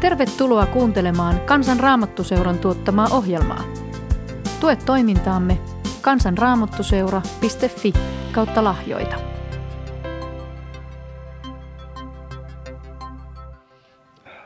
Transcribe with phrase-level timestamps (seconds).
[0.00, 3.64] Tervetuloa kuuntelemaan Kansan Raamattuseuran tuottamaa ohjelmaa.
[4.60, 5.58] Tue toimintaamme
[6.00, 7.92] kansanraamattuseura.fi
[8.32, 9.16] kautta lahjoita.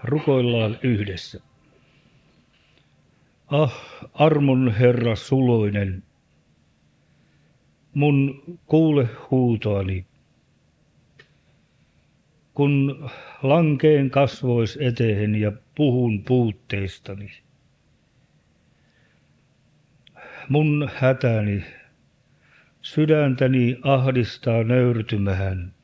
[0.05, 1.41] Rukoillaan yhdessä.
[3.47, 3.73] Ah,
[4.15, 6.03] armon Herra suloinen,
[7.95, 10.07] mun kuule huutoani.
[12.55, 13.11] Kun
[13.43, 17.31] lankeen kasvois eteen ja puhun puutteistani.
[20.49, 21.65] Mun hätäni,
[22.81, 25.75] sydäntäni ahdistaa nöyrtymähän.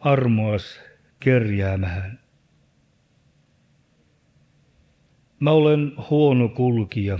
[0.00, 0.80] Armoas
[1.20, 2.20] kerjäämähän.
[5.40, 7.18] Mä olen huono kulkija.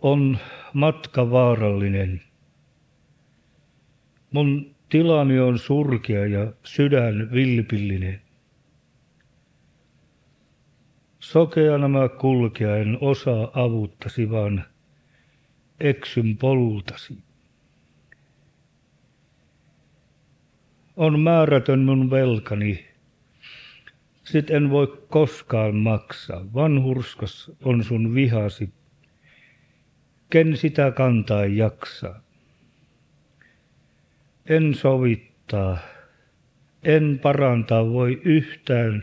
[0.00, 0.38] On
[0.72, 2.22] matka vaarallinen.
[4.30, 8.20] Mun tilani on surkea ja sydän vilpillinen.
[11.18, 14.64] Sokeana mä kulkea en osaa avuttasi, vaan
[15.80, 17.18] eksyn polultasi.
[20.96, 22.86] On määrätön mun velkani,
[24.24, 26.46] sit en voi koskaan maksaa.
[26.54, 28.70] Vanhurskas on sun vihasi,
[30.30, 32.27] ken sitä kantaa jaksaa.
[34.48, 35.78] En sovittaa,
[36.82, 39.02] en parantaa voi yhtään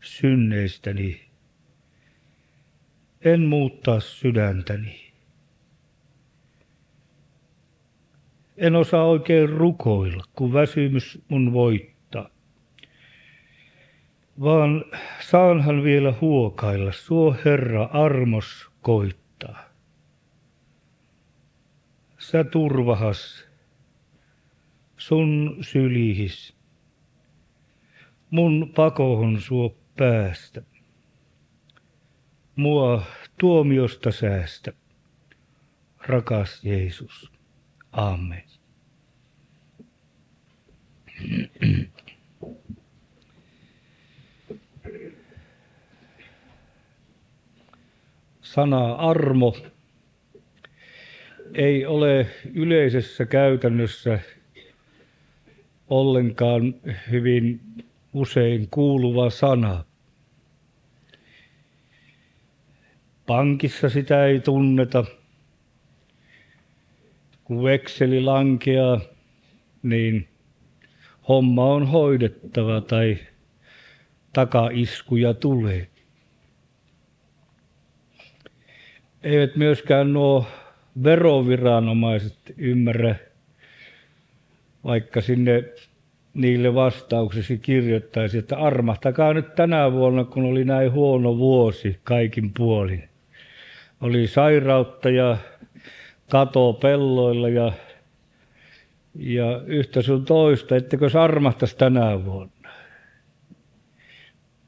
[0.00, 1.20] synneistäni.
[3.20, 5.12] En muuttaa sydäntäni.
[8.56, 12.30] En osaa oikein rukoilla, kun väsymys mun voittaa.
[14.40, 14.84] Vaan
[15.20, 19.64] saanhan vielä huokailla, suo Herra armos koittaa.
[22.18, 23.47] Sä turvahas
[25.08, 26.54] sun sylihis.
[28.30, 30.62] Mun pakohon suo päästä.
[32.56, 33.02] Mua
[33.38, 34.72] tuomiosta säästä.
[36.06, 37.32] Rakas Jeesus.
[37.92, 38.44] Amen.
[48.40, 49.56] Sana armo
[51.54, 54.18] ei ole yleisessä käytännössä
[55.90, 56.74] ollenkaan
[57.10, 57.60] hyvin
[58.12, 59.84] usein kuuluva sana.
[63.26, 65.04] Pankissa sitä ei tunneta.
[67.44, 69.00] Kun vekseli lankeaa,
[69.82, 70.28] niin
[71.28, 73.18] homma on hoidettava tai
[74.32, 75.88] takaiskuja tulee.
[79.22, 80.46] Eivät myöskään nuo
[81.02, 83.27] veroviranomaiset ymmärrä
[84.84, 85.64] vaikka sinne
[86.34, 93.08] niille vastauksesi kirjoittaisi, että armahtakaa nyt tänä vuonna, kun oli näin huono vuosi kaikin puolin.
[94.00, 95.36] Oli sairautta ja
[96.30, 97.72] kato pelloilla ja,
[99.14, 102.70] ja yhtä sun toista, ettekö armahtaisi tänä vuonna.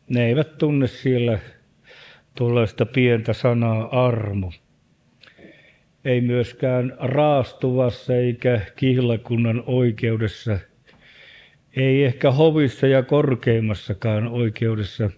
[0.09, 1.39] Ne eivät tunne siellä
[2.35, 4.53] tuollaista pientä sanaa armo
[6.05, 10.59] ei myöskään raastuvassa eikä kihlakunnan oikeudessa,
[11.77, 15.11] ei ehkä hovissa ja korkeimmassakaan oikeudessa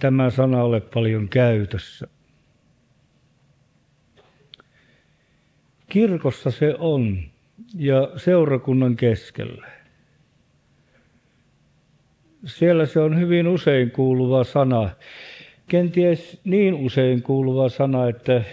[0.00, 2.08] tämä sana ole paljon käytössä.
[5.88, 7.18] Kirkossa se on
[7.74, 9.66] ja seurakunnan keskellä.
[12.44, 14.90] Siellä se on hyvin usein kuuluva sana.
[15.68, 18.44] Kenties niin usein kuuluva sana, että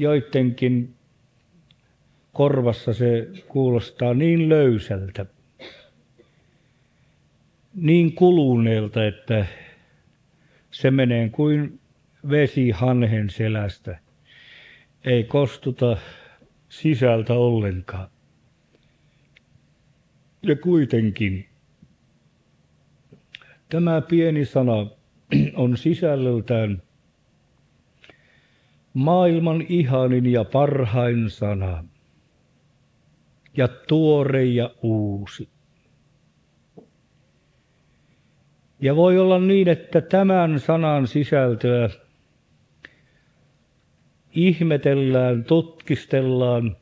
[0.00, 0.94] joidenkin
[2.32, 5.26] korvassa se kuulostaa niin löysältä,
[7.74, 9.46] niin kuluneelta, että
[10.70, 11.80] se menee kuin
[12.30, 13.98] vesi hanhen selästä.
[15.04, 15.96] Ei kostuta
[16.68, 18.08] sisältä ollenkaan.
[20.42, 21.48] Ja kuitenkin
[23.68, 24.86] tämä pieni sana
[25.54, 26.82] on sisällöltään
[28.94, 31.84] maailman ihanin ja parhain sana,
[33.56, 35.48] ja tuore ja uusi.
[38.80, 41.88] Ja voi olla niin, että tämän sanan sisältöä
[44.32, 46.76] ihmetellään, tutkistellaan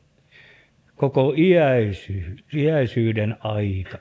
[0.95, 3.97] koko iäisy, iäisyyden aika.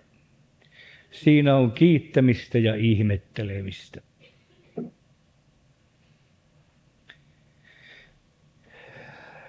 [1.10, 4.00] Siinä on kiittämistä ja ihmettelemistä.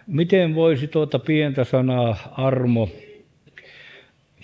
[0.10, 2.90] Miten voisi tuota pientä sanaa armo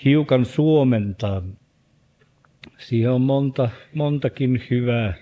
[0.05, 1.41] hiukan suomentaa?
[2.77, 5.13] Siihen on monta, montakin hyvää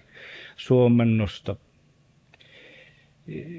[0.56, 1.56] suomennosta.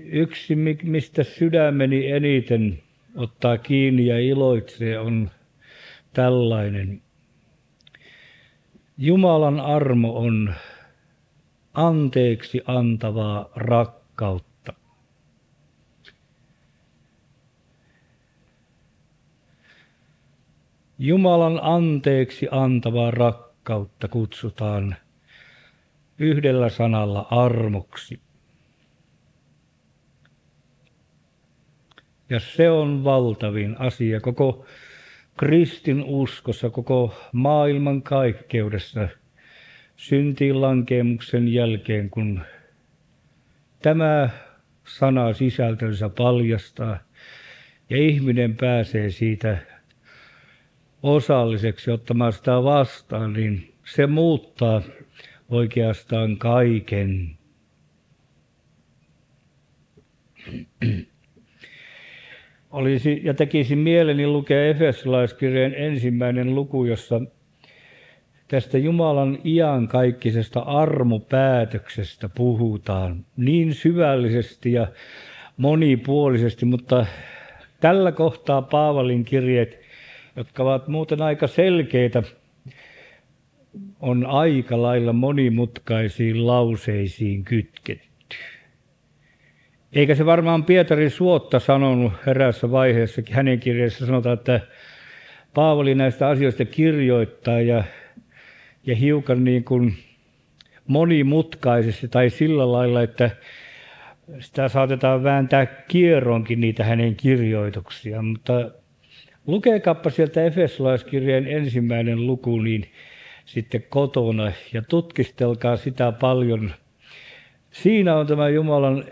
[0.04, 2.82] Yksi, mistä sydämeni eniten
[3.16, 5.30] ottaa kiinni ja iloitsee, on
[6.12, 7.02] tällainen.
[8.98, 10.54] Jumalan armo on
[11.74, 14.53] anteeksi antavaa rakkautta.
[20.98, 24.96] Jumalan anteeksi antavaa rakkautta kutsutaan
[26.18, 28.20] yhdellä sanalla armoksi.
[32.30, 34.66] Ja se on valtavin asia koko
[35.36, 39.08] kristin uskossa, koko maailman kaikkeudessa
[39.96, 42.40] syntiin lankemuksen jälkeen, kun
[43.82, 44.28] tämä
[44.86, 46.98] sana sisältönsä paljastaa
[47.90, 49.73] ja ihminen pääsee siitä
[51.04, 54.82] osalliseksi ottamaan sitä vastaan, niin se muuttaa
[55.48, 57.30] oikeastaan kaiken.
[62.70, 67.20] Olisi ja tekisin mieleni lukea Efesolaiskirjeen ensimmäinen luku, jossa
[68.48, 74.86] tästä Jumalan iankaikkisesta armopäätöksestä puhutaan niin syvällisesti ja
[75.56, 77.06] monipuolisesti, mutta
[77.80, 79.83] tällä kohtaa Paavalin kirjeet,
[80.36, 82.22] jotka ovat muuten aika selkeitä,
[84.00, 88.36] on aika lailla monimutkaisiin lauseisiin kytketty.
[89.92, 94.60] Eikä se varmaan Pietari Suotta sanonut erässä vaiheessa, hänen kirjeessä sanotaan, että
[95.54, 97.84] Paavali näistä asioista kirjoittaa ja,
[98.86, 99.94] ja hiukan niin kuin
[100.86, 103.30] monimutkaisesti tai sillä lailla, että
[104.40, 108.70] sitä saatetaan vääntää kierronkin niitä hänen kirjoituksiaan, mutta
[109.46, 112.84] lukekappa sieltä Efesolaiskirjeen ensimmäinen luku, niin
[113.44, 116.72] sitten kotona ja tutkistelkaa sitä paljon.
[117.70, 119.04] Siinä on tämä Jumalan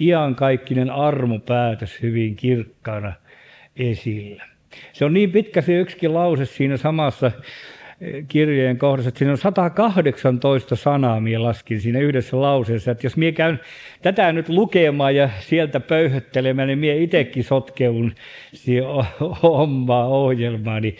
[0.00, 3.12] iankaikkinen armopäätös hyvin kirkkaana
[3.76, 4.44] esillä.
[4.92, 7.30] Se on niin pitkä se yksikin lause siinä samassa
[8.28, 12.90] kirjeen kohdassa, että siinä on 118 sanaa, minä laskin siinä yhdessä lauseessa.
[12.90, 13.60] Että jos minä käyn
[14.02, 18.12] tätä nyt lukemaan ja sieltä pöyhöttelemään, niin minä itsekin sotkeun
[18.52, 18.84] siihen
[19.42, 20.96] omaa ohjelmaa, niin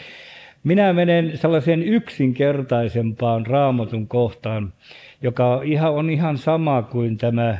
[0.65, 4.73] minä menen sellaiseen yksinkertaisempaan raamatun kohtaan,
[5.23, 7.59] joka ihan, on ihan sama kuin tämä,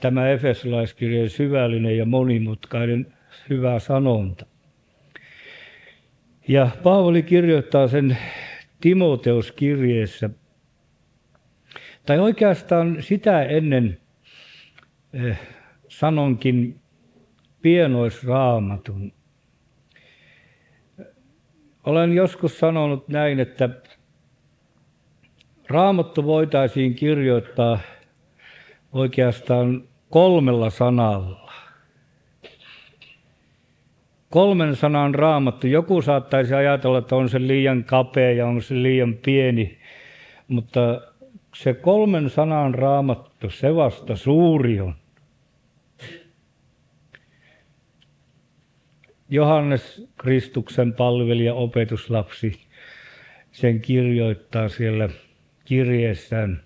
[0.00, 3.06] tämä Efesolaiskirjan syvällinen ja monimutkainen
[3.50, 4.46] hyvä sanonta.
[6.48, 8.16] Ja Paavali kirjoittaa sen
[8.80, 10.30] Timoteuskirjeessä,
[12.06, 14.00] tai oikeastaan sitä ennen
[15.12, 15.38] eh,
[15.88, 16.80] sanonkin
[17.62, 19.12] pienoisraamatun
[21.88, 23.68] olen joskus sanonut näin, että
[25.68, 27.78] raamattu voitaisiin kirjoittaa
[28.92, 31.47] oikeastaan kolmella sanalla.
[34.30, 35.66] Kolmen sanan raamattu.
[35.66, 39.78] Joku saattaisi ajatella, että on se liian kapea ja on se liian pieni,
[40.48, 41.00] mutta
[41.54, 44.94] se kolmen sanan raamattu, se vasta suuri on.
[49.30, 52.60] Johannes Kristuksen palvelija, opetuslapsi,
[53.52, 55.08] sen kirjoittaa siellä
[55.64, 56.62] kirjeessään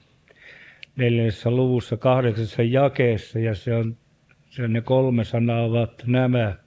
[0.96, 3.96] neljännessä luvussa kahdeksassa jakeessa ja se on,
[4.50, 6.61] se ne kolme sanaa ovat nämä.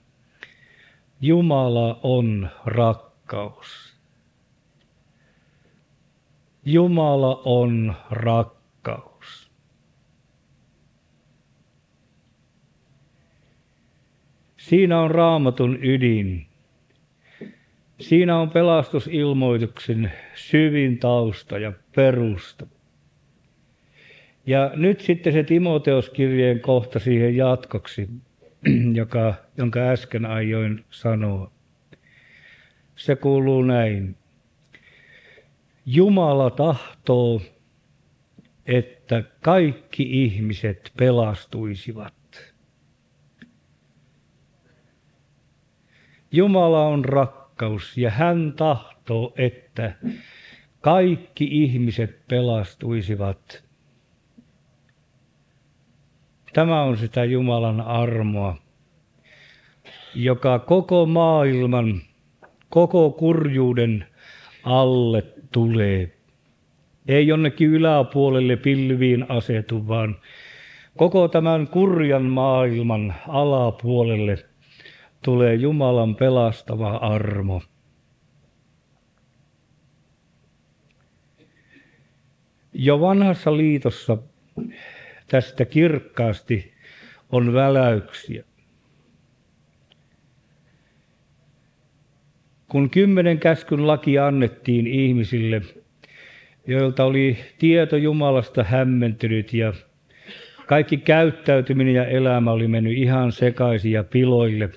[1.20, 3.96] Jumala on rakkaus.
[6.64, 9.50] Jumala on rakkaus.
[14.56, 16.46] Siinä on raamatun ydin.
[18.00, 22.66] Siinä on pelastusilmoituksen syvin tausta ja perusta.
[24.46, 28.08] Ja nyt sitten se Timoteuskirjeen kohta siihen jatkoksi,
[29.00, 31.50] joka, jonka äsken aioin sanoa.
[32.96, 34.16] Se kuuluu näin.
[35.86, 37.42] Jumala tahtoo,
[38.66, 42.16] että kaikki ihmiset pelastuisivat
[46.32, 49.94] Jumala on rakkaus ja hän tahtoo, että
[50.80, 53.65] kaikki ihmiset pelastuisivat.
[56.56, 58.56] Tämä on sitä Jumalan armoa,
[60.14, 62.00] joka koko maailman,
[62.68, 64.06] koko kurjuuden
[64.64, 65.22] alle
[65.52, 66.12] tulee.
[67.08, 70.16] Ei jonnekin yläpuolelle pilviin asetu, vaan
[70.96, 74.38] koko tämän kurjan maailman alapuolelle–
[75.26, 77.62] tulee Jumalan pelastava armo.
[82.72, 84.18] Jo vanhassa liitossa
[85.26, 86.72] tästä kirkkaasti
[87.30, 88.44] on väläyksiä.
[92.68, 95.62] Kun kymmenen käskyn laki annettiin ihmisille,
[96.66, 99.72] joilta oli tieto Jumalasta hämmentynyt ja
[100.66, 104.70] kaikki käyttäytyminen ja elämä oli mennyt ihan sekaisin ja piloille,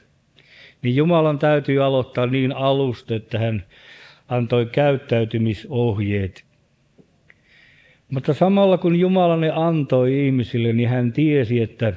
[0.82, 3.64] niin Jumalan täytyy aloittaa niin alusta, että hän
[4.28, 6.49] antoi käyttäytymisohjeet.
[8.10, 11.94] Mutta samalla kun Jumala ne antoi ihmisille, niin hän tiesi, että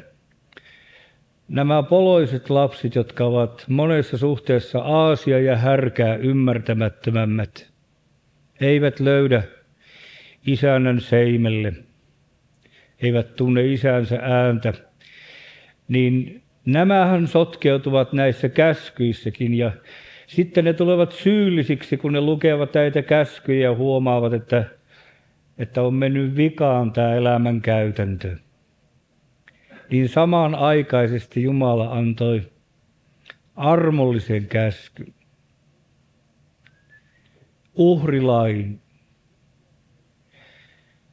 [1.49, 7.71] nämä poloiset lapset, jotka ovat monessa suhteessa aasia ja härkää ymmärtämättömämmät,
[8.61, 9.43] eivät löydä
[10.47, 11.73] isännän seimelle,
[13.03, 14.73] eivät tunne isänsä ääntä,
[15.89, 19.73] niin nämähän sotkeutuvat näissä käskyissäkin ja
[20.27, 24.65] sitten ne tulevat syyllisiksi, kun ne lukevat näitä käskyjä ja huomaavat, että,
[25.63, 28.37] että on mennyt vikaan tämä elämän käytäntö.
[29.91, 32.43] Niin samanaikaisesti Jumala antoi
[33.57, 35.15] armollisen käskyn,
[37.75, 38.81] uhrilain.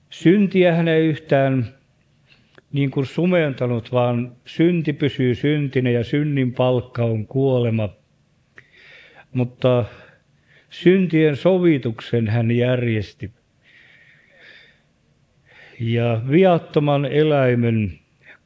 [0.09, 1.65] Syntiä hän ei yhtään
[2.71, 7.89] niin kuin sumentanut, vaan synti pysyy syntinä ja synnin palkka on kuolema.
[9.33, 9.85] Mutta
[10.69, 13.38] syntien sovituksen hän järjesti.
[15.79, 17.99] Ja viattoman eläimen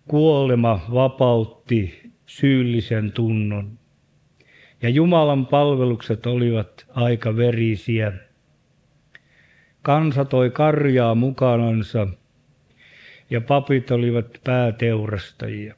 [0.07, 3.79] kuolema vapautti syyllisen tunnon.
[4.81, 8.13] Ja Jumalan palvelukset olivat aika verisiä.
[9.81, 12.07] Kansa toi karjaa mukanansa
[13.29, 15.75] ja papit olivat pääteurastajia.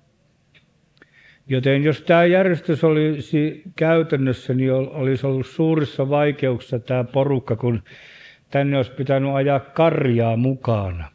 [1.47, 7.83] Joten jos tämä järjestys olisi käytännössä, niin olisi ollut suurissa vaikeuksissa tämä porukka, kun
[8.51, 11.14] tänne olisi pitänyt ajaa karjaa mukana.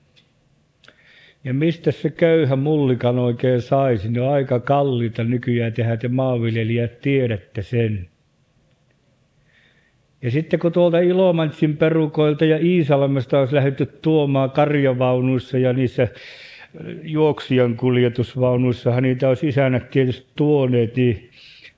[1.45, 7.01] Ja mistä se köyhä mullikan oikein saisi, niin on aika kalliita nykyään tehdä, te maanviljelijät
[7.01, 8.09] tiedätte sen.
[10.23, 16.09] Ja sitten kun tuolta Ilomantsin perukoilta ja Iisalmesta olisi lähdetty tuomaan karjavaunuissa ja niissä
[17.03, 21.31] juoksijan kuljetusvaunuissahan niitä olisi isännät tietysti tuoneet, niin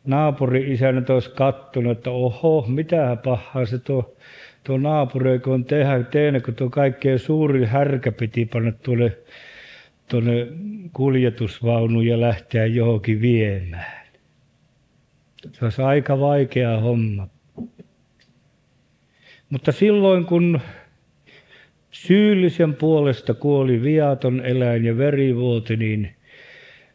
[0.04, 4.16] naapuri-isännät olisi kattonut, että oho, mitä pahaa se tuo,
[4.64, 9.12] tuo naapuri on tehdä, tehdä, kun tuo kaikkein suuri härkä piti panna tuonne,
[10.08, 10.46] tuonne
[10.92, 14.02] kuljetusvaunuun ja lähteä johonkin viemään.
[15.52, 17.28] Se olisi aika vaikea homma.
[19.50, 20.60] Mutta silloin kun
[21.90, 26.16] syyllisen puolesta kuoli viaton eläin ja verivuoti, niin,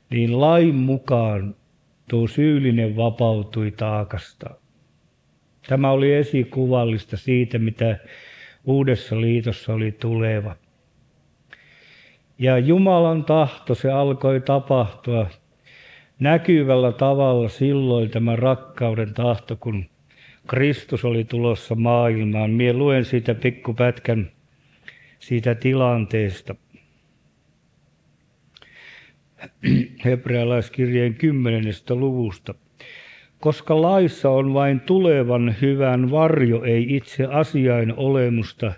[0.10, 1.56] niin lain mukaan
[2.10, 4.50] tuo syyllinen vapautui taakasta.
[5.68, 7.98] Tämä oli esikuvallista siitä, mitä
[8.66, 10.56] uudessa liitossa oli tuleva.
[12.40, 15.28] Ja Jumalan tahto, se alkoi tapahtua
[16.20, 19.86] näkyvällä tavalla silloin tämä rakkauden tahto, kun
[20.48, 22.52] Kristus oli tulossa maailmaan.
[22.52, 24.32] Mie luen siitä pikkupätkän
[25.20, 26.56] siitä tilanteesta.
[30.06, 32.54] Hebrealaiskirjeen kymmenennestä luvusta.
[33.40, 38.74] Koska laissa on vain tulevan hyvän varjo, ei itse asiain olemusta,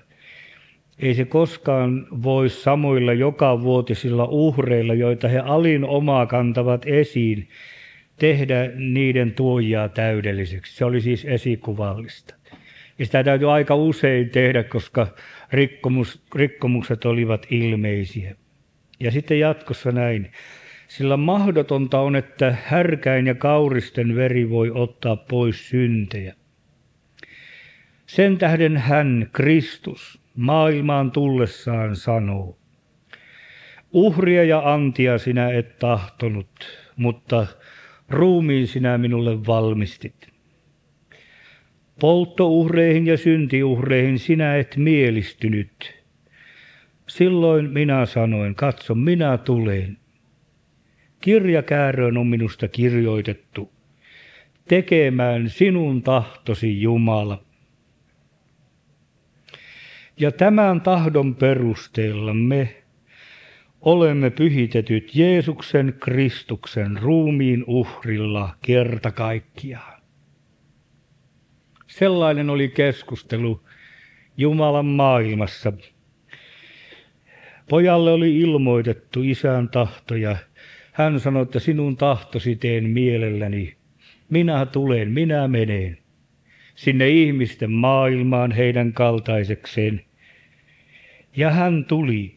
[0.99, 7.47] ei se koskaan voi samoilla joka vuotisilla uhreilla, joita he alin omaa kantavat esiin,
[8.19, 10.75] tehdä niiden tuojaa täydelliseksi.
[10.75, 12.35] Se oli siis esikuvallista.
[12.99, 15.07] Ja sitä täytyy aika usein tehdä, koska
[15.51, 18.35] rikkomus, rikkomukset olivat ilmeisiä.
[18.99, 20.31] Ja sitten jatkossa näin.
[20.87, 26.35] Sillä mahdotonta on, että härkäin ja kauristen veri voi ottaa pois syntejä.
[28.05, 32.57] Sen tähden hän, Kristus, maailmaan tullessaan sanoo,
[33.91, 37.47] uhria ja antia sinä et tahtonut, mutta
[38.09, 40.27] ruumiin sinä minulle valmistit.
[41.99, 46.03] Polttouhreihin ja syntiuhreihin sinä et mielistynyt.
[47.07, 49.97] Silloin minä sanoin, katso, minä tulen.
[51.21, 53.71] Kirjakääröön on minusta kirjoitettu,
[54.67, 57.48] tekemään sinun tahtosi Jumala.
[60.19, 62.75] Ja tämän tahdon perusteella me
[63.81, 70.01] olemme pyhitetyt Jeesuksen Kristuksen ruumiin uhrilla kerta kaikkiaan.
[71.87, 73.61] Sellainen oli keskustelu
[74.37, 75.73] Jumalan maailmassa.
[77.69, 80.37] Pojalle oli ilmoitettu isän tahto ja
[80.91, 83.75] hän sanoi, että sinun tahtosi teen mielelläni.
[84.29, 85.97] Minä tulen, minä menen
[86.75, 90.08] sinne ihmisten maailmaan heidän kaltaisekseen.
[91.39, 92.35] Ja hän tuli.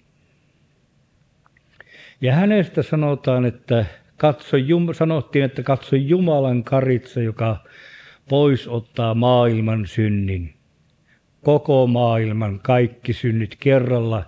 [2.21, 3.85] Ja hänestä sanotaan, että
[4.17, 4.57] katso,
[4.93, 7.57] sanottiin, että katso Jumalan karitsa, joka
[8.29, 10.55] pois ottaa maailman synnin.
[11.43, 14.25] Koko maailman kaikki synnit kerralla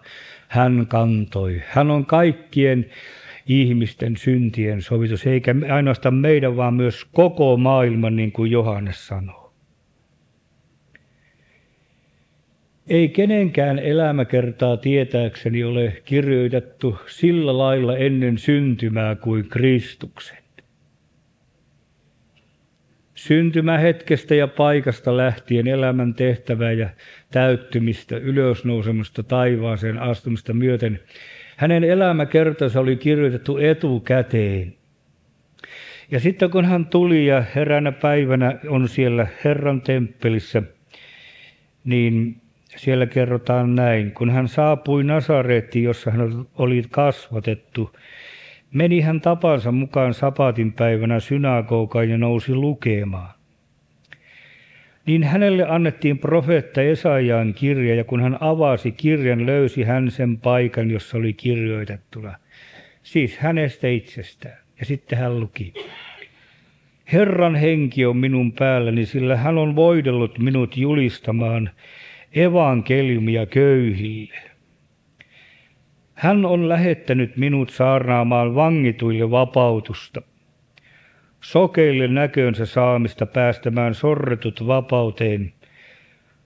[0.49, 1.63] hän kantoi.
[1.69, 2.87] Hän on kaikkien
[3.47, 9.44] ihmisten syntien sovitus, eikä ainoastaan meidän, vaan myös koko maailman, niin kuin Johannes sanoo.
[12.89, 20.39] Ei kenenkään elämäkertaa tietääkseni ole kirjoitettu sillä lailla ennen syntymää kuin Kristuksen.
[23.15, 26.89] Syntymähetkestä ja paikasta lähtien elämän tehtävää ja
[27.31, 31.01] täyttymistä, ylösnousemasta taivaaseen astumista myöten,
[31.57, 34.75] hänen elämäkertansa oli kirjoitettu etukäteen.
[36.11, 40.63] Ja sitten kun hän tuli ja heränä päivänä on siellä Herran temppelissä,
[41.85, 42.44] niin
[42.77, 44.13] siellä kerrotaan näin.
[44.13, 47.97] Kun hän saapui Nasarettiin, jossa hän oli kasvatettu,
[48.73, 53.35] meni hän tapansa mukaan sapatin päivänä synagogaan ja nousi lukemaan.
[55.07, 60.91] Niin hänelle annettiin profeetta Esaiaan kirja, ja kun hän avasi kirjan, löysi hän sen paikan,
[60.91, 62.35] jossa oli kirjoitettuna.
[63.03, 64.59] Siis hänestä itsestään.
[64.79, 65.75] Ja sitten hän luki.
[67.13, 71.71] Herran henki on minun päälläni, sillä hän on voidellut minut julistamaan
[72.35, 74.51] evankeliumia köyhille.
[76.15, 80.23] Hän on lähettänyt minut saarnaamaan vangituille vapautusta,
[81.41, 85.53] sokeille näkönsä saamista päästämään sorretut vapauteen,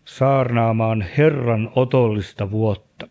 [0.04, 3.08] saarnaamaan Herran otollista vuotta.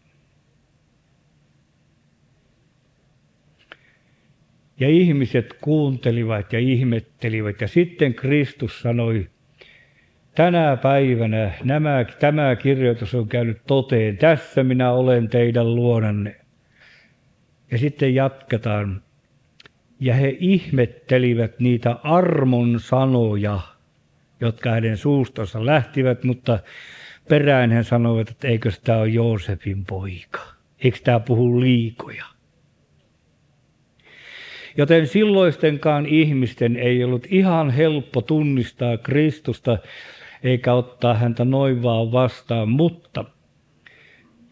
[4.79, 9.29] Ja ihmiset kuuntelivat ja ihmettelivät, ja sitten Kristus sanoi,
[10.37, 14.17] tänä päivänä nämä, tämä kirjoitus on käynyt toteen.
[14.17, 16.35] Tässä minä olen teidän luonanne.
[17.71, 19.01] Ja sitten jatketaan.
[19.99, 23.59] Ja he ihmettelivät niitä armon sanoja,
[24.41, 26.59] jotka hänen suustansa lähtivät, mutta
[27.29, 30.41] perään he sanoivat, että eikö tämä ole Joosefin poika.
[30.83, 32.25] Eikö tämä puhu liikoja?
[34.77, 39.77] Joten silloistenkaan ihmisten ei ollut ihan helppo tunnistaa Kristusta
[40.43, 43.25] eikä ottaa häntä noin vaan vastaan, mutta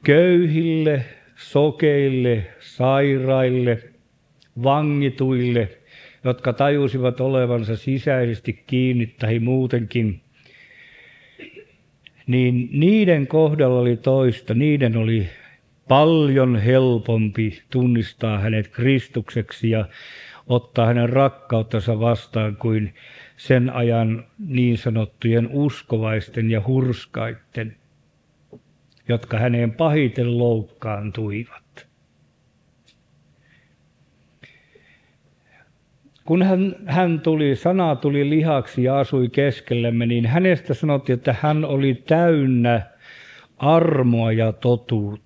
[0.04, 3.84] köyhille, sokeille, sairaille,
[4.64, 5.70] vangituille,
[6.24, 10.22] jotka tajusivat olevansa sisäisesti kiinni tai muutenkin,
[12.28, 15.28] niin niiden kohdalla oli toista, niiden oli
[15.88, 19.86] paljon helpompi tunnistaa hänet Kristukseksi ja
[20.48, 22.94] ottaa hänen rakkauttansa vastaan kuin
[23.38, 27.76] sen ajan niin sanottujen uskovaisten ja hurskaitten,
[29.08, 31.88] jotka häneen pahiten loukkaantuivat.
[36.26, 41.66] Kun hän, hän tuli, sana tuli lihaksi ja asui keskellemme, niin hänestä sanottiin, että hän
[41.66, 42.82] oli täynnä
[43.58, 45.25] armoa ja totuutta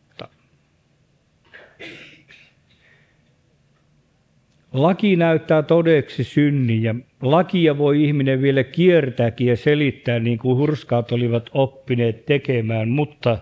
[4.74, 11.12] Laki näyttää todeksi synnin ja lakia voi ihminen vielä kiertääkin ja selittää niin kuin hurskaat
[11.12, 13.38] olivat oppineet tekemään, mutta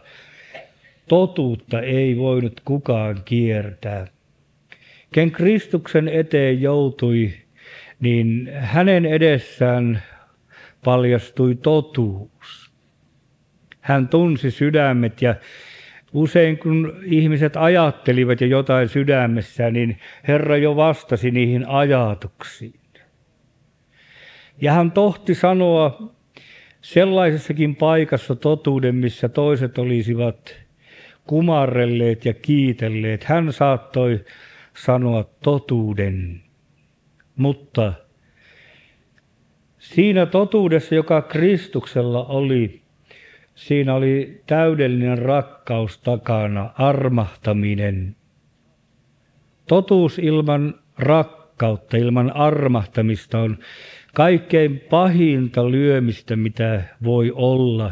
[1.07, 4.07] totuutta ei voinut kukaan kiertää.
[5.13, 7.33] Ken Kristuksen eteen joutui,
[7.99, 10.03] niin hänen edessään
[10.83, 12.71] paljastui totuus.
[13.81, 15.35] Hän tunsi sydämet ja
[16.13, 22.79] Usein kun ihmiset ajattelivat jo jotain sydämessään, niin Herra jo vastasi niihin ajatuksiin.
[24.61, 26.13] Ja hän tohti sanoa
[26.81, 30.55] sellaisessakin paikassa totuuden, missä toiset olisivat
[31.27, 33.23] kumarrelleet ja kiitelleet.
[33.23, 34.25] Hän saattoi
[34.77, 36.41] sanoa totuuden,
[37.35, 37.93] mutta
[39.79, 42.81] siinä totuudessa, joka Kristuksella oli,
[43.57, 48.15] Siinä oli täydellinen rakkaus takana, armahtaminen.
[49.67, 53.57] Totuus ilman rakkautta, ilman armahtamista on
[54.13, 57.91] kaikkein pahinta lyömistä, mitä voi olla.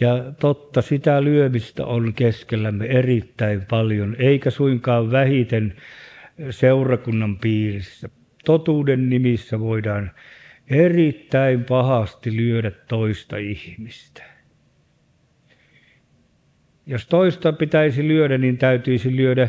[0.00, 5.74] Ja totta, sitä lyömistä on keskellämme erittäin paljon, eikä suinkaan vähiten
[6.50, 8.08] seurakunnan piirissä.
[8.44, 10.10] Totuuden nimissä voidaan
[10.70, 14.31] erittäin pahasti lyödä toista ihmistä.
[16.86, 19.48] Jos toista pitäisi lyödä, niin täytyisi lyödä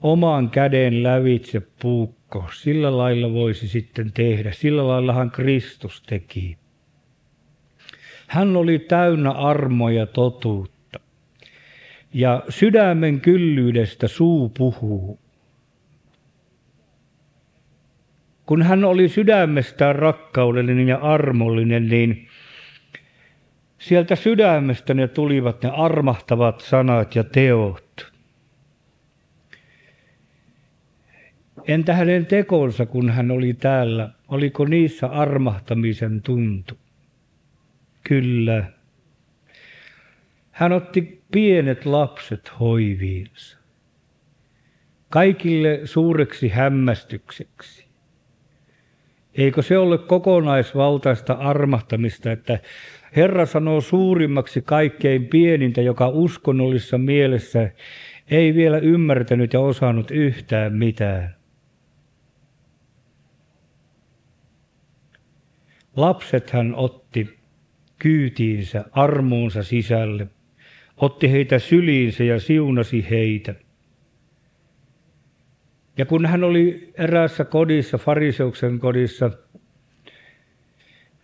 [0.00, 2.44] oman käden lävitse puukko.
[2.52, 4.52] Sillä lailla voisi sitten tehdä.
[4.52, 6.58] Sillä laillahan Kristus teki.
[8.26, 11.00] Hän oli täynnä armoja totuutta.
[12.14, 15.18] Ja sydämen kyllyydestä suu puhuu.
[18.46, 22.28] Kun hän oli sydämestään rakkaudellinen ja armollinen, niin
[23.86, 28.12] sieltä sydämestä ne tulivat ne armahtavat sanat ja teot.
[31.68, 36.78] Entä hänen tekonsa, kun hän oli täällä, oliko niissä armahtamisen tuntu?
[38.02, 38.64] Kyllä.
[40.50, 43.58] Hän otti pienet lapset hoiviinsa.
[45.08, 47.86] Kaikille suureksi hämmästykseksi.
[49.34, 52.58] Eikö se ole kokonaisvaltaista armahtamista, että
[53.16, 57.70] Herra sanoo suurimmaksi kaikkein pienintä, joka uskonnollisessa mielessä
[58.30, 61.36] ei vielä ymmärtänyt ja osannut yhtään mitään.
[65.96, 67.38] Lapset hän otti
[67.98, 70.26] kyytiinsä, armuunsa sisälle,
[70.96, 73.54] otti heitä syliinsä ja siunasi heitä.
[75.98, 79.30] Ja kun hän oli eräässä kodissa, fariseuksen kodissa,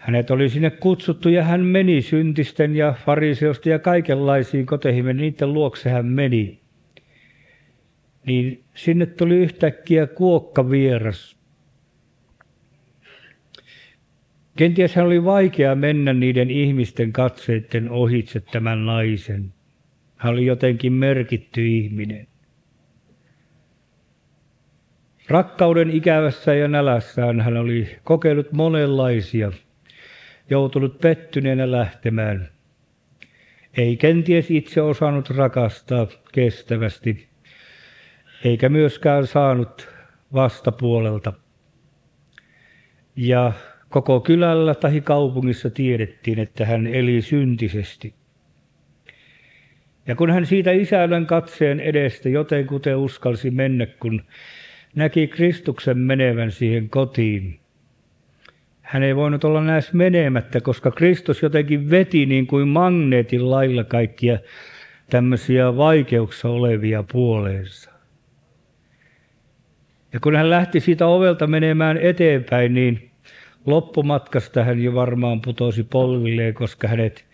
[0.03, 5.53] hänet oli sinne kutsuttu ja hän meni syntisten ja fariseusta ja kaikenlaisiin koteihin, ja niiden
[5.53, 6.61] luokse hän meni.
[8.27, 11.37] Niin sinne tuli yhtäkkiä kuokka vieras.
[14.57, 19.53] Kenties hän oli vaikea mennä niiden ihmisten katseiden ohitse tämän naisen.
[20.17, 22.27] Hän oli jotenkin merkitty ihminen.
[25.29, 29.53] Rakkauden ikävässä ja nälässään hän oli kokeillut monenlaisia,
[30.51, 32.49] joutunut pettyneenä lähtemään.
[33.77, 37.29] Ei kenties itse osannut rakastaa kestävästi,
[38.45, 39.89] eikä myöskään saanut
[40.35, 41.33] vastapuolelta.
[43.17, 43.53] Ja
[43.89, 48.15] koko kylällä tai kaupungissa tiedettiin, että hän eli syntisesti.
[50.07, 54.23] Ja kun hän siitä isännän katseen edestä jotenkuten uskalsi mennä, kun
[54.95, 57.62] näki Kristuksen menevän siihen kotiin,
[58.93, 64.39] hän ei voinut olla näissä menemättä, koska Kristus jotenkin veti niin kuin magneetin lailla kaikkia
[65.11, 67.91] tämmöisiä vaikeuksia olevia puoleensa.
[70.13, 73.11] Ja kun hän lähti siitä ovelta menemään eteenpäin, niin
[73.67, 77.25] loppumatkasta hän jo varmaan putosi polvilleen, koska hänet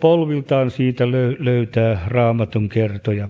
[0.00, 1.04] polviltaan siitä
[1.38, 3.28] löytää raamatun kertoja.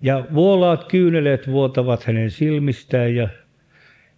[0.00, 3.28] Ja vuolaat kyyneleet vuotavat hänen silmistään ja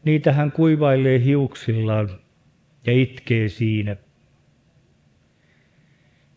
[0.04, 2.10] niitä hän kuivailee hiuksillaan
[2.86, 3.96] ja itkee siinä.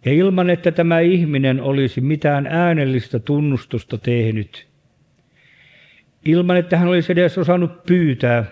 [0.06, 4.68] Ja ilman, että tämä ihminen olisi mitään äänellistä tunnustusta tehnyt,
[6.26, 8.46] ilman, että hän olisi edes osannut pyytää,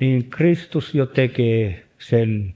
[0.00, 2.54] niin Kristus jo tekee sen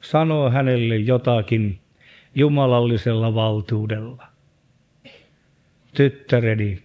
[0.00, 1.78] sanoo hänelle jotakin
[2.34, 4.26] jumalallisella valtuudella.
[5.94, 6.82] Tyttäreni,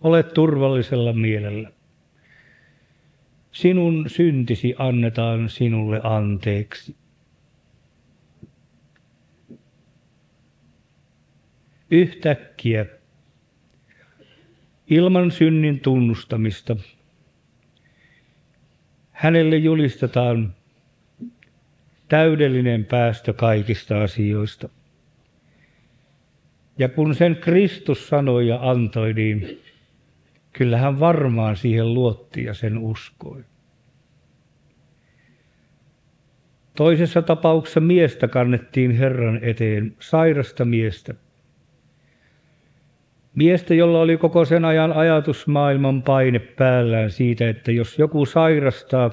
[0.00, 1.70] ole turvallisella mielellä.
[3.52, 6.96] Sinun syntisi annetaan sinulle anteeksi.
[11.90, 12.86] Yhtäkkiä,
[14.90, 16.76] ilman synnin tunnustamista,
[19.10, 20.54] hänelle julistetaan
[22.08, 24.68] täydellinen päästö kaikista asioista.
[26.78, 29.62] Ja kun sen Kristus sanoi ja antoi, niin
[30.52, 33.44] kyllähän varmaan siihen luotti ja sen uskoi.
[36.76, 41.14] Toisessa tapauksessa miestä kannettiin Herran eteen, sairasta miestä.
[43.34, 49.10] Miestä, jolla oli koko sen ajan ajatusmaailman paine päällään siitä, että jos joku sairastaa,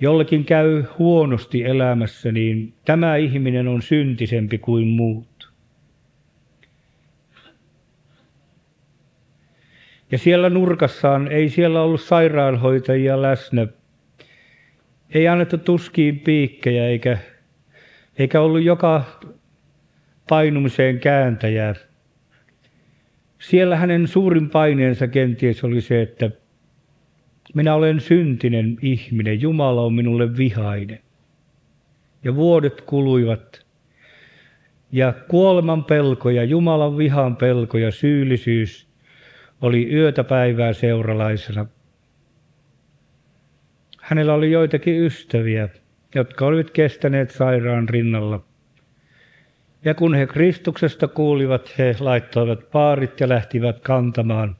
[0.00, 5.31] jollekin käy huonosti elämässä, niin tämä ihminen on syntisempi kuin muut.
[10.12, 13.66] Ja siellä nurkassaan ei siellä ollut sairaanhoitajia läsnä.
[15.14, 17.18] Ei annettu tuskiin piikkejä eikä,
[18.18, 19.20] eikä ollut joka
[20.28, 21.74] painumiseen kääntäjää.
[23.38, 26.30] Siellä hänen suurin paineensa kenties oli se, että
[27.54, 30.98] minä olen syntinen ihminen, Jumala on minulle vihainen.
[32.24, 33.66] Ja vuodet kuluivat.
[34.92, 38.91] Ja kuoleman pelko ja Jumalan vihan pelko ja syyllisyys
[39.62, 41.66] oli yötä päivää seuralaisena.
[44.00, 45.68] Hänellä oli joitakin ystäviä,
[46.14, 48.44] jotka olivat kestäneet sairaan rinnalla.
[49.84, 54.56] Ja kun he Kristuksesta kuulivat, he laittoivat paarit ja lähtivät kantamaan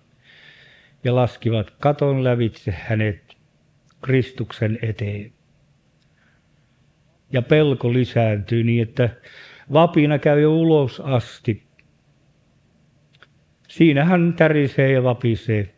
[1.05, 3.37] ja laskivat katon lävitse hänet
[4.03, 5.33] Kristuksen eteen.
[7.33, 9.09] ja pelko lisääntyy niin, että
[9.73, 11.72] vapina käy jo ulos asti.
[13.73, 15.75] Siinä hän tärisee ja vapisee.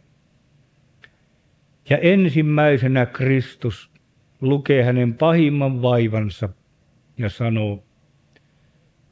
[1.91, 3.91] Ja ensimmäisenä Kristus
[4.41, 6.49] lukee hänen pahimman vaivansa
[7.19, 7.85] ja sanoo,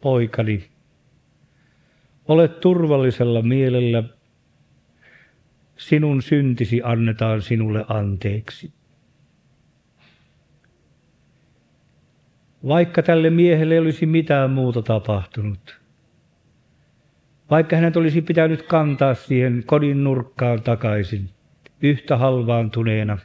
[0.00, 0.70] poikani,
[2.28, 4.02] olet turvallisella mielellä,
[5.76, 8.72] sinun syntisi annetaan sinulle anteeksi.
[12.68, 15.81] Vaikka tälle miehelle ei olisi mitään muuta tapahtunut,
[17.52, 21.30] vaikka hänet olisi pitänyt kantaa siihen kodin nurkkaan takaisin,
[21.82, 23.18] yhtä halvaantuneena,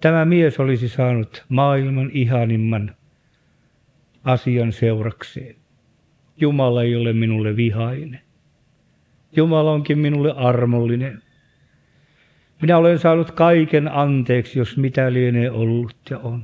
[0.00, 2.94] tämä mies olisi saanut maailman ihanimman
[4.24, 5.56] asian seurakseen.
[6.36, 8.20] Jumala ei ole minulle vihainen.
[9.36, 11.22] Jumala onkin minulle armollinen.
[12.62, 16.42] Minä olen saanut kaiken anteeksi, jos mitä lienee ollut ja on.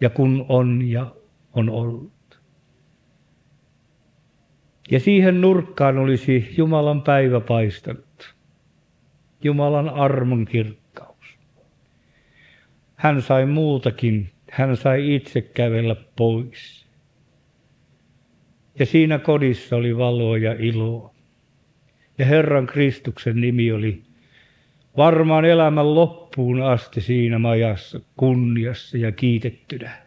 [0.00, 1.14] Ja kun on ja
[1.52, 2.15] on ollut.
[4.90, 8.34] Ja siihen nurkkaan olisi Jumalan päivä paistanut.
[9.42, 11.38] Jumalan armon kirkkaus.
[12.96, 14.30] Hän sai muutakin.
[14.50, 16.86] Hän sai itse kävellä pois.
[18.78, 21.14] Ja siinä kodissa oli valoa ja iloa.
[22.18, 24.02] Ja Herran Kristuksen nimi oli
[24.96, 30.05] varmaan elämän loppuun asti siinä majassa kunniassa ja kiitettynä.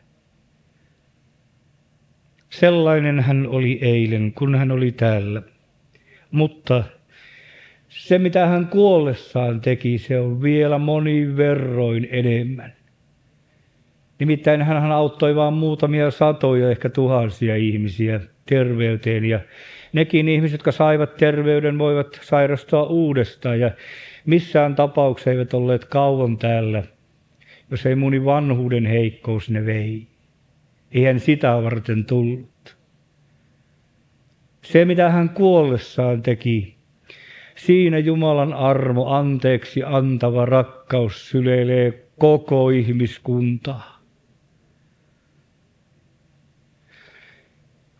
[2.49, 5.41] Sellainen hän oli eilen, kun hän oli täällä.
[6.31, 6.83] Mutta
[7.89, 12.73] se, mitä hän kuollessaan teki, se on vielä monin verroin enemmän.
[14.19, 19.39] Nimittäin hän auttoi vain muutamia satoja, ehkä tuhansia ihmisiä terveyteen ja
[19.93, 23.71] nekin ihmiset, jotka saivat terveyden, voivat sairastua uudestaan ja
[24.25, 26.83] missään tapauksessa eivät olleet kauan täällä,
[27.71, 30.07] jos ei muni vanhuuden heikkous ne vei.
[30.91, 32.77] Eihän sitä varten tullut.
[34.61, 36.75] Se, mitä hän kuollessaan teki,
[37.55, 43.99] siinä Jumalan armo, anteeksi antava rakkaus syleilee koko ihmiskuntaa.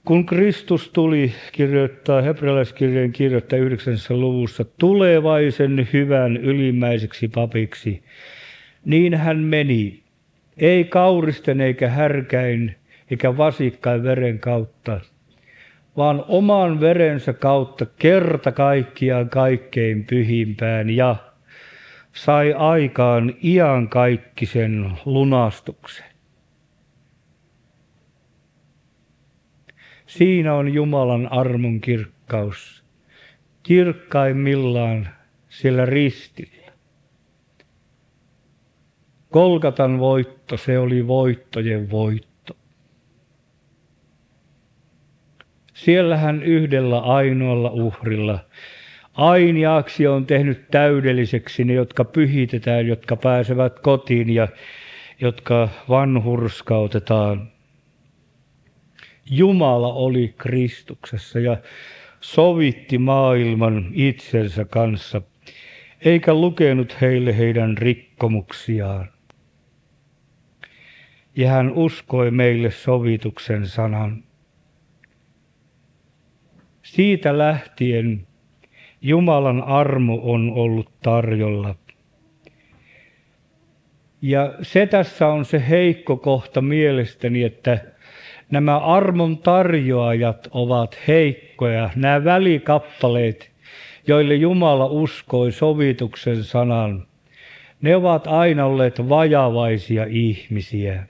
[0.06, 3.95] Kun Kristus tuli, kirjoittaa hebrealaiskirjeen kirjoittaa 9.
[4.10, 8.04] luvussa, tulevaisen hyvän ylimmäiseksi papiksi,
[8.86, 10.04] niin hän meni,
[10.58, 12.75] ei kauristen eikä härkäin
[13.12, 15.00] eikä vasikkain veren kautta,
[15.98, 21.15] vaan oman verensä kautta kerta kaikkiaan kaikkein pyhimpään ja
[22.13, 26.06] sai aikaan iankaikkisen lunastuksen.
[30.06, 32.84] Siinä on Jumalan armon kirkkaus.
[33.63, 35.10] Kirkkaimmillaan
[35.50, 36.72] siellä ristillä.
[39.30, 42.29] Kolkatan voitto, se oli voittojen voitto.
[45.84, 48.39] Siellähän yhdellä ainoalla uhrilla
[49.13, 54.48] ainiaksi on tehnyt täydelliseksi ne, jotka pyhitetään, jotka pääsevät kotiin ja
[55.22, 57.52] jotka vanhurskautetaan.
[59.32, 61.58] Jumala oli Kristuksessa ja
[62.22, 65.22] sovitti maailman itsensä kanssa,
[66.06, 69.10] eikä lukenut heille heidän rikkomuksiaan.
[71.36, 74.29] Ja hän uskoi meille sovituksen sanan.
[76.93, 78.28] Siitä lähtien
[79.02, 81.75] Jumalan armo on ollut tarjolla.
[84.21, 87.80] Ja se tässä on se heikko kohta mielestäni, että
[88.52, 91.89] nämä armon tarjoajat ovat heikkoja.
[91.95, 93.52] Nämä välikappaleet,
[94.08, 97.08] joille Jumala uskoi sovituksen sanan,
[97.82, 101.04] ne ovat aina olleet vajavaisia ihmisiä.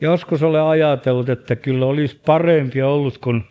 [0.00, 3.44] Joskus olen ajatellut, että kyllä olisi parempi ollut, kun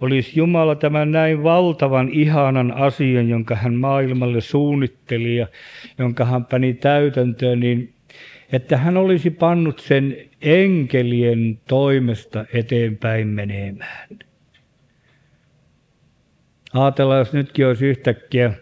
[0.00, 5.46] olisi Jumala tämän näin valtavan ihanan asian, jonka hän maailmalle suunnitteli ja
[5.98, 7.92] jonka hän pani täytäntöön, niin
[8.52, 14.08] että hän olisi pannut sen enkelien toimesta eteenpäin menemään.
[16.74, 18.52] Ajatellaan, jos nytkin olisi yhtäkkiä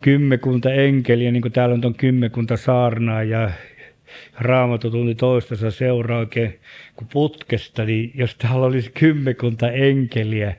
[0.00, 3.50] kymmenkunta enkeliä, niin kuin täällä on kymmenkunta saarnaa ja
[4.38, 6.60] raamattu tunti toistensa seuraa oikein
[6.96, 10.54] kuin putkesta, niin jos täällä olisi kymmenkunta enkeliä,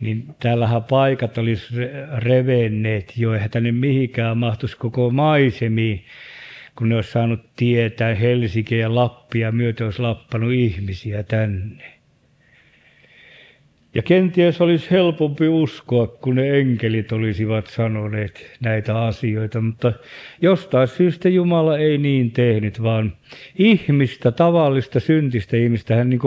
[0.00, 1.74] niin täällähän paikat olisi
[2.18, 6.04] revenneet jo, eihän tänne mihinkään mahtuisi koko maisemiin
[6.78, 11.93] kun ne olisi saanut tietää Helsinkiä ja Lappia myöten olisi lappanut ihmisiä tänne.
[13.94, 19.92] Ja kenties olisi helpompi uskoa, kun ne enkelit olisivat sanoneet näitä asioita, mutta
[20.42, 23.16] jostain syystä Jumala ei niin tehnyt, vaan
[23.58, 26.20] ihmistä, tavallista syntistä ihmistä, hän niin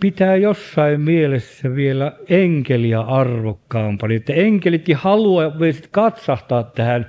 [0.00, 4.14] pitää jossain mielessä vielä enkeliä arvokkaampana.
[4.14, 5.52] Että enkelitkin haluaa
[5.90, 7.06] katsahtaa tähän,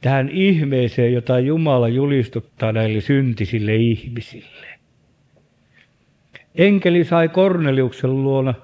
[0.00, 4.71] tähän ihmeeseen, jota Jumala julistuttaa näille syntisille ihmisille.
[6.54, 8.54] Enkeli sai Korneliuksen luona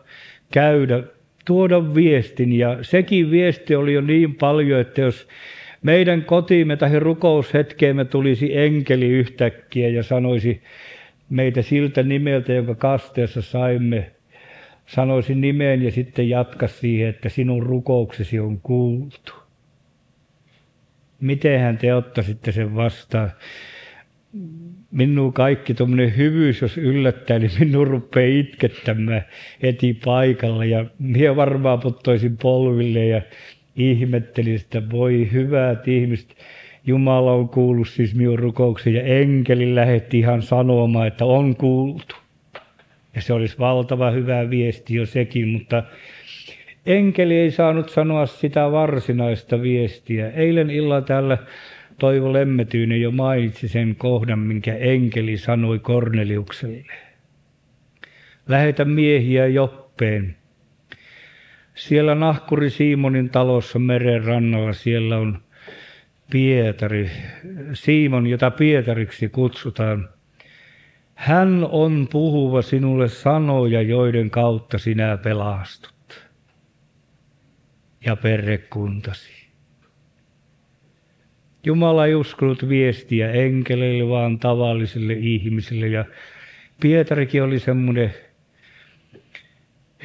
[0.53, 1.03] käydä,
[1.45, 5.29] tuoda viestin ja sekin viesti oli jo niin paljon, että jos
[5.83, 10.63] meidän kotiimme tai rukoushetkeemme tulisi enkeli yhtäkkiä ja sanoisi
[11.31, 14.11] meitä siltä nimeltä, jonka kasteessa saimme,
[14.87, 19.33] sanoisi nimeen ja sitten jatka siihen, että sinun rukouksesi on kuultu.
[21.21, 23.31] Mitenhän te ottaisitte sen vastaan?
[24.91, 29.25] Minun kaikki tuommoinen hyvyys, jos yllättää, niin minun rupeaa itkettämään
[29.63, 30.65] heti paikalla.
[30.65, 33.23] Ja minä varmaan puttoisin polville ja
[33.77, 36.37] ihmettelin, että voi hyvät ihmiset,
[36.87, 42.17] Jumala on kuullut siis minun rukouksen ja enkeli lähetti ihan sanomaan, että on kuultu.
[43.15, 45.83] Ja se olisi valtava hyvä viesti jo sekin, mutta
[46.87, 50.31] enkeli ei saanut sanoa sitä varsinaista viestiä.
[50.31, 51.39] Eilen illalla täällä
[51.99, 56.95] Toivo Lemmetyinen jo mainitsi sen kohdan, minkä enkeli sanoi Korneliukselle.
[58.49, 60.37] Lähetä miehiä Joppeen.
[61.75, 65.39] Siellä nahkuri Simonin talossa meren rannalla, siellä on
[66.31, 67.11] Pietari,
[67.73, 70.09] Simon, jota Pietariksi kutsutaan.
[71.15, 76.29] Hän on puhuva sinulle sanoja, joiden kautta sinä pelastut
[78.07, 79.38] ja perrekuntasi.
[81.69, 85.89] Jumala ei uskonut viestiä enkeleille, vaan tavallisille ihmisille.
[85.89, 86.05] Ja
[86.81, 88.15] Pietarikin oli semmoinen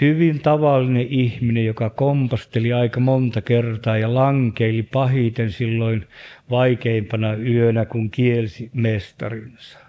[0.02, 6.08] hyvin tavallinen ihminen, joka kompasteli aika monta kertaa ja lankeili pahiten silloin
[6.50, 9.80] vaikeimpana yönä, kun kielsi mestarinsa.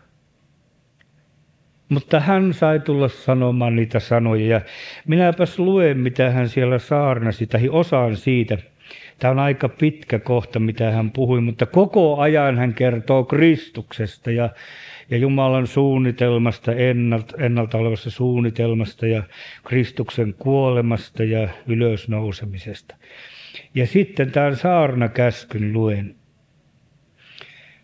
[1.88, 4.60] Mutta hän sai tulla sanomaan niitä sanoja ja
[5.06, 8.58] minäpäs luen, mitä hän siellä saarnasi, tai osaan siitä–
[9.18, 14.50] Tämä on aika pitkä kohta, mitä hän puhui, mutta koko ajan hän kertoo Kristuksesta ja,
[15.10, 19.22] ja Jumalan suunnitelmasta, ennalta, ennalta olevasta suunnitelmasta ja
[19.64, 22.96] Kristuksen kuolemasta ja ylösnousemisesta.
[23.74, 26.14] Ja sitten tämän saarnakäskyn luen.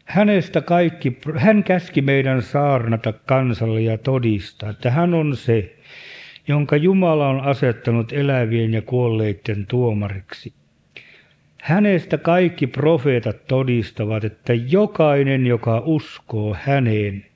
[0.04, 5.76] Hänestä kaikki, hän käski meidän saarnata kansalle ja todistaa, että hän on se,
[6.48, 10.59] jonka Jumala on asettanut elävien ja kuolleiden tuomariksi.
[11.62, 17.26] Hänestä kaikki profeetat todistavat, että jokainen, joka uskoo häneen,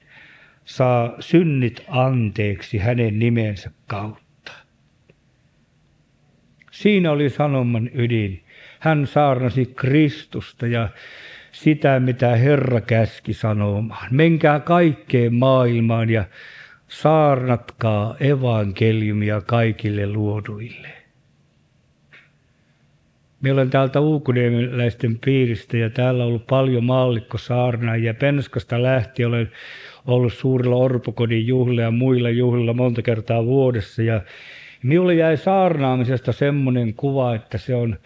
[0.64, 4.52] saa synnit anteeksi hänen nimensä kautta.
[6.70, 8.44] Siinä oli sanoman ydin.
[8.78, 10.88] Hän saarnasi Kristusta ja
[11.52, 14.08] sitä, mitä Herra käski sanomaan.
[14.10, 16.24] Menkää kaikkeen maailmaan ja
[16.88, 21.03] saarnatkaa evankeliumia kaikille luoduille.
[23.44, 28.14] Minä olen täältä uukuniemeläisten piiristä ja täällä on ollut paljon maallikkosaarnaajia.
[28.14, 29.50] Penskasta lähti olen
[30.06, 34.02] ollut suurilla orpokodin juhlilla ja muilla juhlilla monta kertaa vuodessa.
[34.02, 34.20] Ja
[34.82, 37.96] minulle jäi saarnaamisesta semmoinen kuva, että se on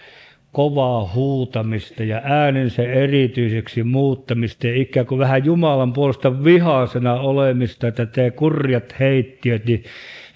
[0.52, 8.06] kovaa huutamista ja äänensä erityiseksi muuttamista ja ikään kuin vähän Jumalan puolesta vihaisena olemista, että
[8.06, 9.84] te kurjat heittiöt, niin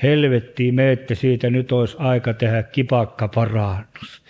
[0.02, 4.22] helvettiin meette siitä nyt olisi aika tehdä kipakka parannus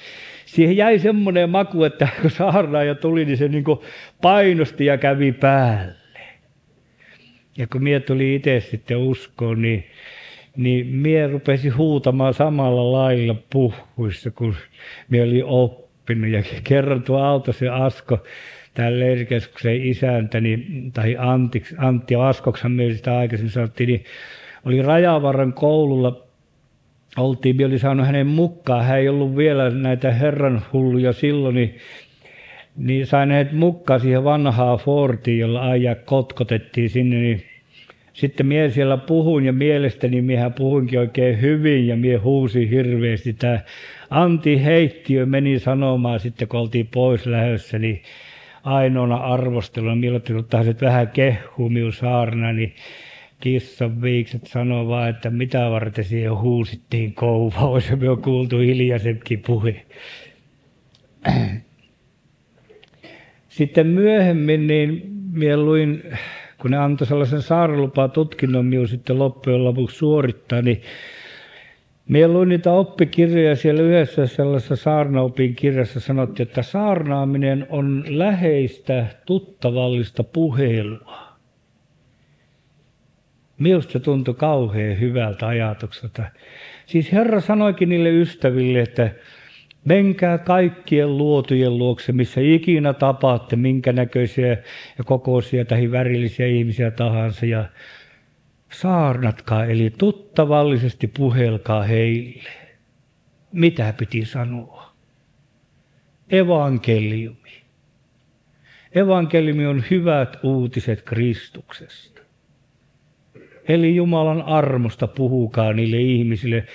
[0.52, 3.64] siihen jäi semmoinen maku, että kun saarnaaja tuli, niin se niin
[4.22, 5.94] painosti ja kävi päälle.
[7.58, 9.84] Ja kun mie tuli itse sitten uskoon, niin,
[10.56, 14.54] niin mie rupesi huutamaan samalla lailla puhuissa, kun
[15.08, 16.30] mie oli oppinut.
[16.30, 18.18] Ja kerran tuo Aaltosen Asko,
[18.74, 24.04] tämä leirikeskuksen isäntä, niin, tai Antti, Antti Askoksan me sitä aikaisemmin sanottiin, niin
[24.64, 26.26] oli Rajavaran koululla
[27.16, 31.76] oltiin, minä oli saanut hänen mukaan, hän ei ollut vielä näitä herran hulluja silloin, niin,
[32.76, 37.42] niin sain hänet mukaan siihen vanhaan Fortiin, jolla ajaa kotkotettiin sinne, niin
[38.12, 43.32] sitten mie siellä puhun ja mielestäni miehän puhuinkin oikein hyvin ja mie huusin hirveästi.
[43.32, 43.60] Tämä
[44.10, 48.02] Antti Heittiö meni sanomaan sitten, kun oltiin pois lähdössä, niin
[48.64, 50.22] ainoana arvosteluna, milloin
[50.80, 52.74] vähän kehuu minun saarna, niin
[53.42, 59.86] kissan viikset sanoi vaan, että mitä varten siihen huusittiin kouvaus ja me kuultu hiljaisempi puhe.
[63.48, 66.02] Sitten myöhemmin niin minä luin,
[66.58, 70.82] kun ne antoi sellaisen saarelupaa tutkinnon minun sitten loppujen lopuksi suorittaa, niin
[72.08, 80.24] Minä luin niitä oppikirjoja siellä yhdessä sellaisessa saarnaopin kirjassa sanottiin, että saarnaaminen on läheistä, tuttavallista
[80.24, 81.31] puhelua.
[83.62, 86.22] Minusta se tuntui kauhean hyvältä ajatukselta.
[86.86, 89.10] Siis Herra sanoikin niille ystäville, että
[89.84, 94.48] menkää kaikkien luotujen luokse, missä ikinä tapaatte, minkä näköisiä
[94.98, 97.46] ja kokoisia tai värillisiä ihmisiä tahansa.
[97.46, 97.64] Ja
[98.72, 102.50] saarnatkaa, eli tuttavallisesti puhelkaa heille.
[103.52, 104.92] Mitä piti sanoa?
[106.30, 107.62] Evankeliumi.
[108.94, 112.11] Evankeliumi on hyvät uutiset Kristuksesta.
[113.68, 116.66] Eli Jumalan armosta puhukaa niille ihmisille.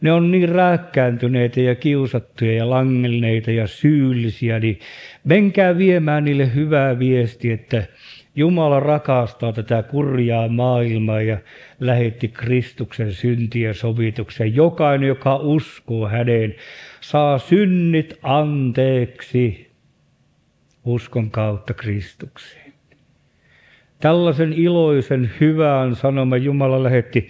[0.00, 4.78] Ne on niin rääkkääntyneitä ja kiusattuja ja langelneita ja syyllisiä, niin
[5.24, 7.86] menkää viemään niille hyvää viestiä, että
[8.38, 11.38] Jumala rakastaa tätä kurjaa maailmaa ja
[11.80, 14.54] lähetti Kristuksen syntiä sovituksen.
[14.54, 16.54] Jokainen, joka uskoo häneen,
[17.00, 19.70] saa synnit anteeksi
[20.84, 22.65] uskon kautta Kristukseen.
[24.00, 27.28] Tällaisen iloisen hyvän sanoman Jumala lähetti,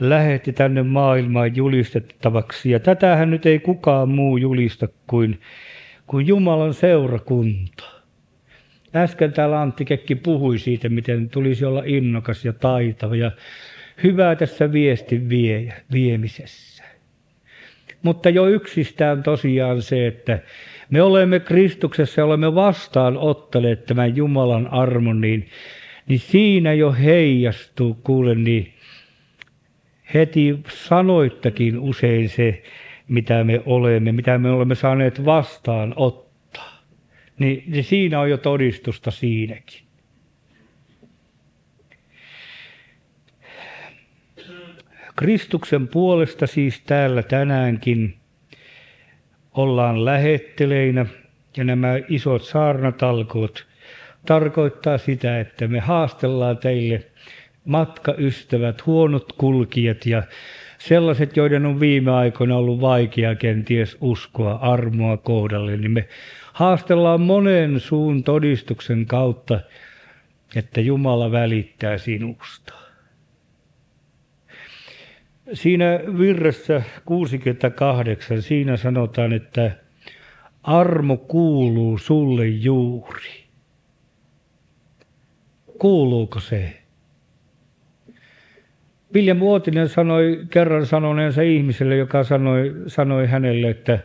[0.00, 2.70] lähetti tänne maailmaan julistettavaksi.
[2.70, 5.40] Ja tätähän nyt ei kukaan muu julista kuin,
[6.06, 7.84] kuin Jumalan seurakunta.
[8.94, 13.30] Äsken täällä Antti Kekki puhui siitä, miten tulisi olla innokas ja taitava ja
[14.02, 16.84] hyvä tässä viestin vie, viemisessä.
[18.02, 20.38] Mutta jo yksistään tosiaan se, että
[20.90, 25.48] me olemme Kristuksessa ja olemme vastaanottaneet tämän Jumalan armon, niin,
[26.12, 28.72] niin siinä jo heijastuu, kuule, niin
[30.14, 32.62] heti sanoittakin usein se,
[33.08, 36.82] mitä me olemme, mitä me olemme saaneet vastaanottaa
[37.38, 39.80] niin, niin siinä on jo todistusta siinäkin.
[45.16, 48.16] Kristuksen puolesta siis täällä tänäänkin
[49.54, 51.06] ollaan lähetteleinä
[51.56, 53.71] ja nämä isot saarnatalkoot
[54.26, 57.04] tarkoittaa sitä, että me haastellaan teille
[57.64, 60.22] matkaystävät, huonot kulkijat ja
[60.78, 66.08] sellaiset, joiden on viime aikoina ollut vaikea kenties uskoa armoa kohdalle, niin me
[66.52, 69.60] haastellaan monen suun todistuksen kautta,
[70.56, 72.74] että Jumala välittää sinusta.
[75.52, 79.70] Siinä virressä 68, siinä sanotaan, että
[80.62, 83.41] armo kuuluu sulle juuri.
[85.82, 86.82] Kuuluuko se?
[89.14, 93.98] Vilja Muotinen sanoi kerran sanoneensa ihmiselle, joka sanoi, sanoi hänelle, että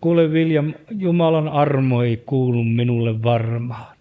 [0.00, 3.96] kuule Viljam, Jumalan armo ei kuulu minulle varmaan.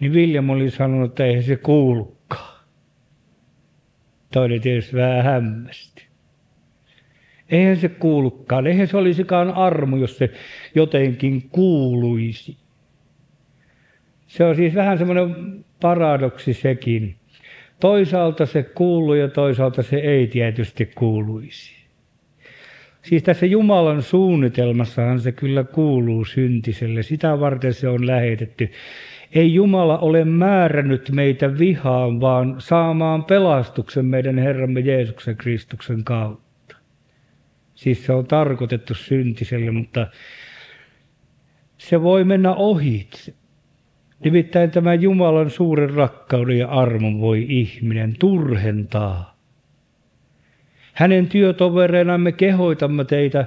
[0.00, 2.64] Niin Viljam oli sanonut, että eihän se kuulukaan.
[4.32, 6.06] Toinen tietysti vähän hämmästi.
[7.48, 10.30] Eihän se kuulukaan, eihän se olisikaan armo, jos se
[10.74, 12.63] jotenkin kuuluisi.
[14.34, 17.16] Se on siis vähän semmoinen paradoksi sekin.
[17.80, 21.72] Toisaalta se kuuluu ja toisaalta se ei tietysti kuuluisi.
[23.02, 27.02] Siis tässä Jumalan suunnitelmassahan se kyllä kuuluu syntiselle.
[27.02, 28.70] Sitä varten se on lähetetty.
[29.32, 36.76] Ei Jumala ole määrännyt meitä vihaan, vaan saamaan pelastuksen meidän Herramme Jeesuksen Kristuksen kautta.
[37.74, 40.06] Siis se on tarkoitettu syntiselle, mutta
[41.78, 43.34] se voi mennä ohitse.
[44.20, 49.34] Nimittäin tämä Jumalan suuren rakkauden ja armon voi ihminen turhentaa.
[50.92, 53.46] Hänen työtovereinamme kehoitamme teitä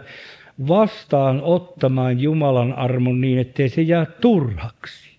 [0.67, 5.17] vastaan ottamaan Jumalan armon niin, ettei se jää turhaksi.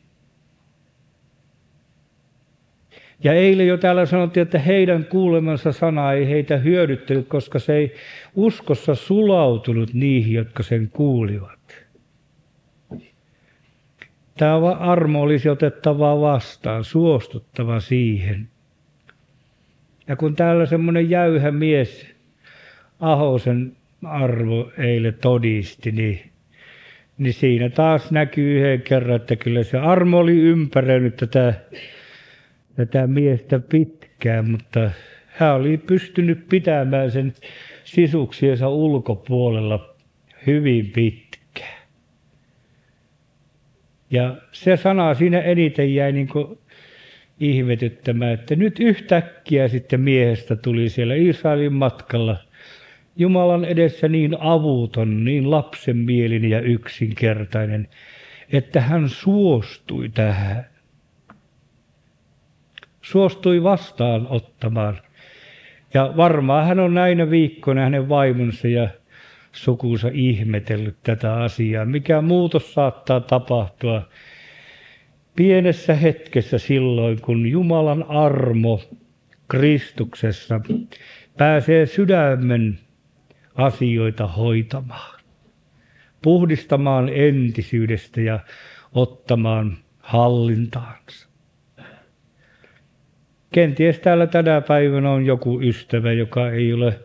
[3.24, 7.94] Ja eilen jo täällä sanottiin, että heidän kuulemansa sana ei heitä hyödyttänyt, koska se ei
[8.34, 11.57] uskossa sulautunut niihin, jotka sen kuulivat.
[14.38, 18.48] Tämä armo olisi otettava vastaan, suostuttava siihen.
[20.08, 22.06] Ja kun täällä semmoinen jäyhä mies
[23.00, 23.72] Ahosen
[24.04, 26.20] arvo eilen todisti, niin,
[27.18, 31.54] niin siinä taas näkyy yhden kerran, että kyllä se armo oli ympäröinyt tätä,
[32.76, 34.90] tätä miestä pitkään, mutta
[35.26, 37.32] hän oli pystynyt pitämään sen
[37.84, 39.94] sisuksiensa ulkopuolella
[40.46, 41.27] hyvin pitkään.
[44.10, 46.58] Ja se sana siinä eniten jäi niin kuin
[47.40, 52.36] ihmetyttämään, että nyt yhtäkkiä sitten miehestä tuli siellä Israelin matkalla
[53.16, 57.88] Jumalan edessä niin avuton, niin lapsenmielinen ja yksinkertainen,
[58.52, 60.66] että hän suostui tähän.
[63.02, 65.00] Suostui vastaanottamaan
[65.94, 68.88] Ja varmaan hän on näinä viikkoina hänen vaimonsa ja
[69.52, 71.84] sukunsa ihmetellyt tätä asiaa.
[71.84, 74.08] Mikä muutos saattaa tapahtua
[75.36, 78.80] pienessä hetkessä silloin, kun Jumalan armo
[79.48, 80.60] Kristuksessa
[81.36, 82.78] pääsee sydämen
[83.54, 85.20] asioita hoitamaan,
[86.22, 88.40] puhdistamaan entisyydestä ja
[88.92, 91.28] ottamaan hallintaansa.
[93.52, 96.98] Kenties täällä tänä päivänä on joku ystävä, joka ei ole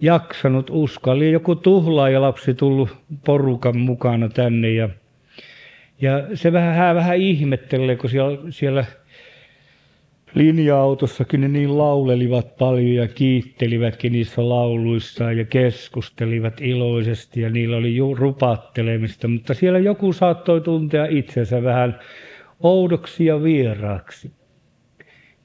[0.00, 1.30] jaksanut uskallia.
[1.30, 2.96] Joku tuhlaajalapsi tullut
[3.26, 4.88] porukan mukana tänne ja,
[6.00, 8.84] ja se vähän, hän vähän ihmettelee, kun siellä, siellä
[10.34, 17.96] linja-autossakin ne niin laulelivat paljon ja kiittelivätkin niissä lauluissaan ja keskustelivat iloisesti ja niillä oli
[18.18, 21.98] rupattelemista, mutta siellä joku saattoi tuntea itsensä vähän
[22.60, 24.39] oudoksi ja vieraaksi.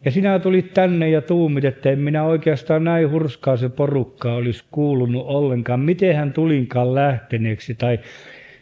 [0.06, 4.64] Ja sinä tulit tänne ja tuumit, että en minä oikeastaan näin hurskaa se porukka olisi
[4.72, 5.80] kuulunut ollenkaan.
[5.80, 7.76] Miten hän tulinkaan lähteneeksi?
[7.76, 8.00] Tai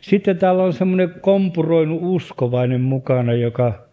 [0.01, 3.85] sitten täällä on semmoinen kompuroinut uskovainen mukana, joka,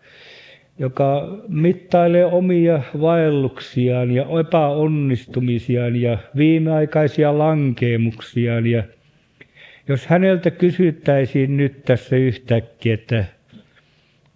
[0.78, 8.66] joka mittailee omia vaelluksiaan ja epäonnistumisiaan ja viimeaikaisia lankeemuksiaan.
[8.66, 8.82] Ja
[9.88, 13.24] jos häneltä kysyttäisiin nyt tässä yhtäkkiä, että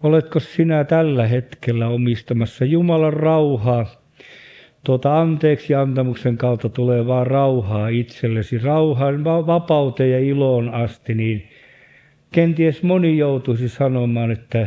[0.04, 3.86] Oletko sinä tällä hetkellä omistamassa Jumalan rauhaa,
[4.84, 11.48] tuota anteeksi antamuksen kautta tulevaa rauhaa itsellesi, rauhaan, vapauteen ja iloon asti, niin
[12.32, 14.66] kenties moni joutuisi sanomaan, että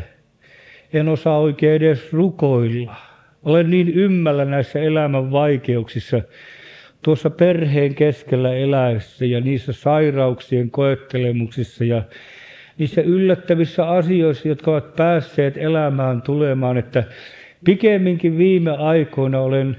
[0.94, 2.96] en osaa oikein edes rukoilla.
[3.44, 6.22] Olen niin ymmällä näissä elämän vaikeuksissa,
[7.02, 12.04] tuossa perheen keskellä eläessä ja niissä sairauksien koettelemuksissa ja
[12.78, 17.04] niissä yllättävissä asioissa, jotka ovat päässeet elämään tulemaan, että
[17.66, 19.78] pikemminkin viime aikoina olen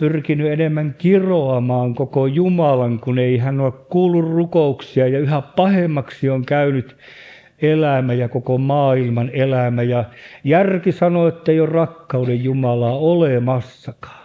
[0.00, 6.44] pyrkinyt enemmän kiroamaan koko Jumalan, kun ei hän ole kuullut rukouksia ja yhä pahemmaksi on
[6.44, 6.96] käynyt
[7.62, 9.82] elämä ja koko maailman elämä.
[9.82, 10.04] Ja
[10.44, 14.21] järki sanoo, että ei ole rakkauden Jumalaa olemassakaan.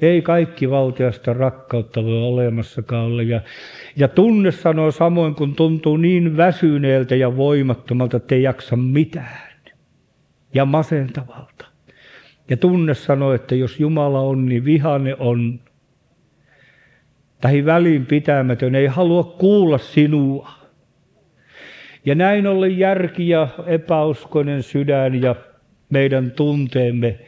[0.00, 3.22] Ei kaikki valtiasta rakkautta voi olemassakaan olla.
[3.22, 3.40] Ja,
[3.96, 9.48] ja tunne sanoo samoin, kun tuntuu niin väsyneeltä ja voimattomalta, että ei jaksa mitään.
[10.54, 11.66] Ja masentavalta.
[12.50, 15.60] Ja tunne sanoo, että jos Jumala on, niin vihane on.
[17.40, 20.50] Tai välinpitämätön, ei halua kuulla sinua.
[22.04, 25.34] Ja näin ollen järki ja epäuskoinen sydän ja
[25.90, 27.18] meidän tunteemme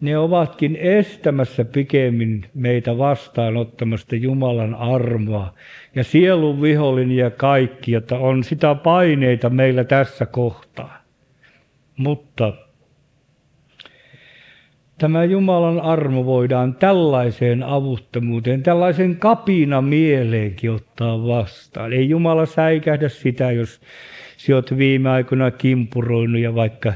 [0.00, 5.54] ne ovatkin estämässä pikemmin meitä vastaanottamasta Jumalan armoa.
[5.94, 10.98] Ja sielun vihollinen ja kaikki, että on sitä paineita meillä tässä kohtaa.
[11.96, 12.52] Mutta
[14.98, 21.92] tämä Jumalan armo voidaan tällaiseen avuttomuuteen, tällaisen kapina mieleenkin ottaa vastaan.
[21.92, 23.80] Ei Jumala säikähdä sitä, jos
[24.36, 26.92] sinä olet viime aikoina kimpuroinut ja vaikka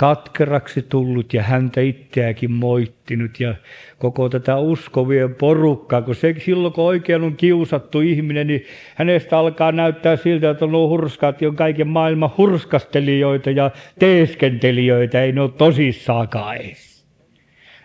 [0.00, 3.54] katkeraksi tullut ja häntä itseäkin moittinut ja
[3.98, 9.72] koko tätä uskovien porukkaa, kun se silloin kun oikein on kiusattu ihminen, niin hänestä alkaa
[9.72, 16.56] näyttää siltä, että on hurskaat, on kaiken maailman hurskastelijoita ja teeskentelijöitä, ei ne ole tosissaakaan
[16.56, 17.04] edes.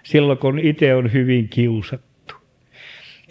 [0.03, 2.35] Silloin kun itse on hyvin kiusattu.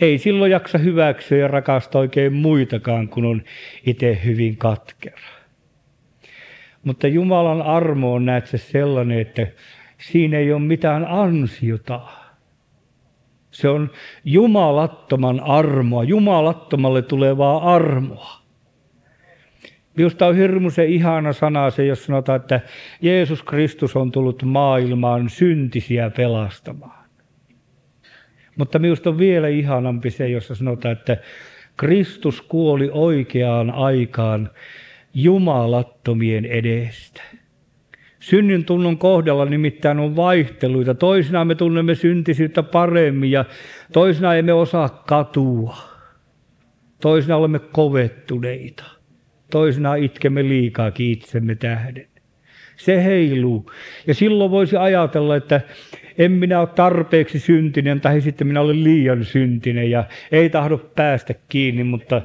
[0.00, 3.42] Ei silloin jaksa hyväksyä ja rakastaa oikein muitakaan, kun on
[3.86, 5.43] itse hyvin katkera.
[6.84, 9.46] Mutta Jumalan armo on näet se sellainen, että
[9.98, 12.00] siinä ei ole mitään ansiota.
[13.50, 13.90] Se on
[14.24, 18.44] jumalattoman armoa, jumalattomalle tulevaa armoa.
[19.96, 22.60] Minusta on hirmuisen ihana sana se, jos sanotaan, että
[23.00, 27.04] Jeesus Kristus on tullut maailmaan syntisiä pelastamaan.
[28.56, 31.16] Mutta minusta on vielä ihanampi se, jossa sanotaan, että
[31.76, 34.50] Kristus kuoli oikeaan aikaan
[35.14, 37.22] jumalattomien edestä.
[38.20, 40.94] Synnin tunnon kohdalla nimittäin on vaihteluita.
[40.94, 43.44] Toisinaan me tunnemme syntisyyttä paremmin ja
[43.92, 45.76] toisinaan emme osaa katua.
[47.00, 48.84] Toisinaan olemme kovettuneita.
[49.50, 52.06] Toisinaan itkemme liikaa itsemme tähden.
[52.76, 53.72] Se heiluu.
[54.06, 55.60] Ja silloin voisi ajatella, että
[56.18, 61.34] en minä ole tarpeeksi syntinen tai sitten minä olen liian syntinen ja ei tahdo päästä
[61.48, 62.22] kiinni, mutta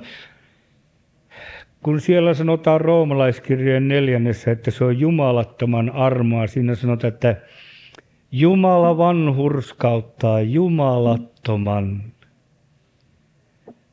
[1.83, 7.35] kun siellä sanotaan roomalaiskirjeen neljännessä, että se on jumalattoman armoa, siinä sanotaan, että
[8.31, 12.03] Jumala vanhurskauttaa jumalattoman.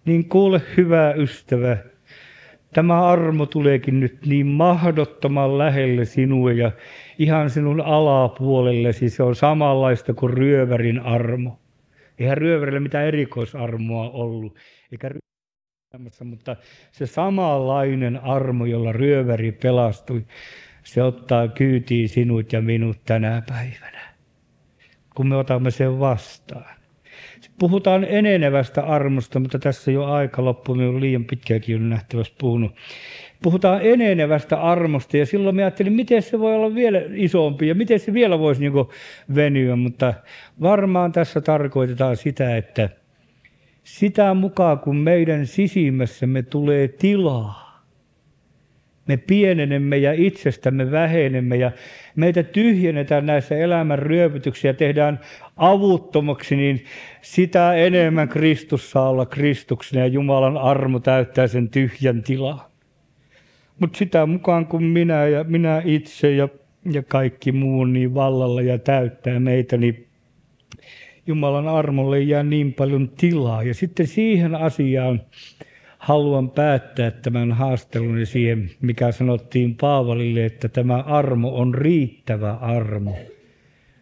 [0.04, 1.76] Niin kuule hyvä ystävä,
[2.76, 6.72] Tämä armo tuleekin nyt niin mahdottoman lähelle sinua ja
[7.18, 9.10] ihan sinun alapuolellesi.
[9.10, 11.58] Se on samanlaista kuin ryövärin armo.
[12.18, 14.56] Eihän ryövärillä mitään erikoisarmoa ollut,
[14.92, 15.10] eikä
[16.24, 16.56] mutta
[16.92, 20.24] se samanlainen armo, jolla ryöväri pelastui,
[20.84, 24.14] se ottaa kyytiin sinut ja minut tänä päivänä,
[25.14, 26.76] kun me otamme sen vastaan.
[27.58, 32.76] Puhutaan enenevästä armosta, mutta tässä jo aika loppu, me on liian pitkäänkin on nähtävästi puhunut.
[33.42, 38.00] Puhutaan enenevästä armosta ja silloin mä ajattelin, miten se voi olla vielä isompi ja miten
[38.00, 38.72] se vielä voisi niin
[39.34, 40.14] venyä, mutta
[40.60, 42.88] varmaan tässä tarkoitetaan sitä, että
[43.86, 47.86] sitä mukaan kun meidän sisimmässämme tulee tilaa,
[49.08, 51.70] me pienenemme ja itsestämme vähenemme ja
[52.16, 55.20] meitä tyhjennetään näissä elämän ryöpytyksiä, tehdään
[55.56, 56.84] avuttomaksi, niin
[57.22, 62.70] sitä enemmän Kristus saa olla Kristuksena ja Jumalan armo täyttää sen tyhjän tilaa.
[63.78, 66.48] Mutta sitä mukaan kun minä ja minä itse ja,
[66.92, 70.05] ja kaikki muu niin vallalla ja täyttää meitä, niin
[71.26, 73.62] Jumalan armolle jää niin paljon tilaa.
[73.62, 75.22] Ja sitten siihen asiaan
[75.98, 83.16] haluan päättää tämän haastelun siihen, mikä sanottiin Paavalille, että tämä armo on riittävä armo.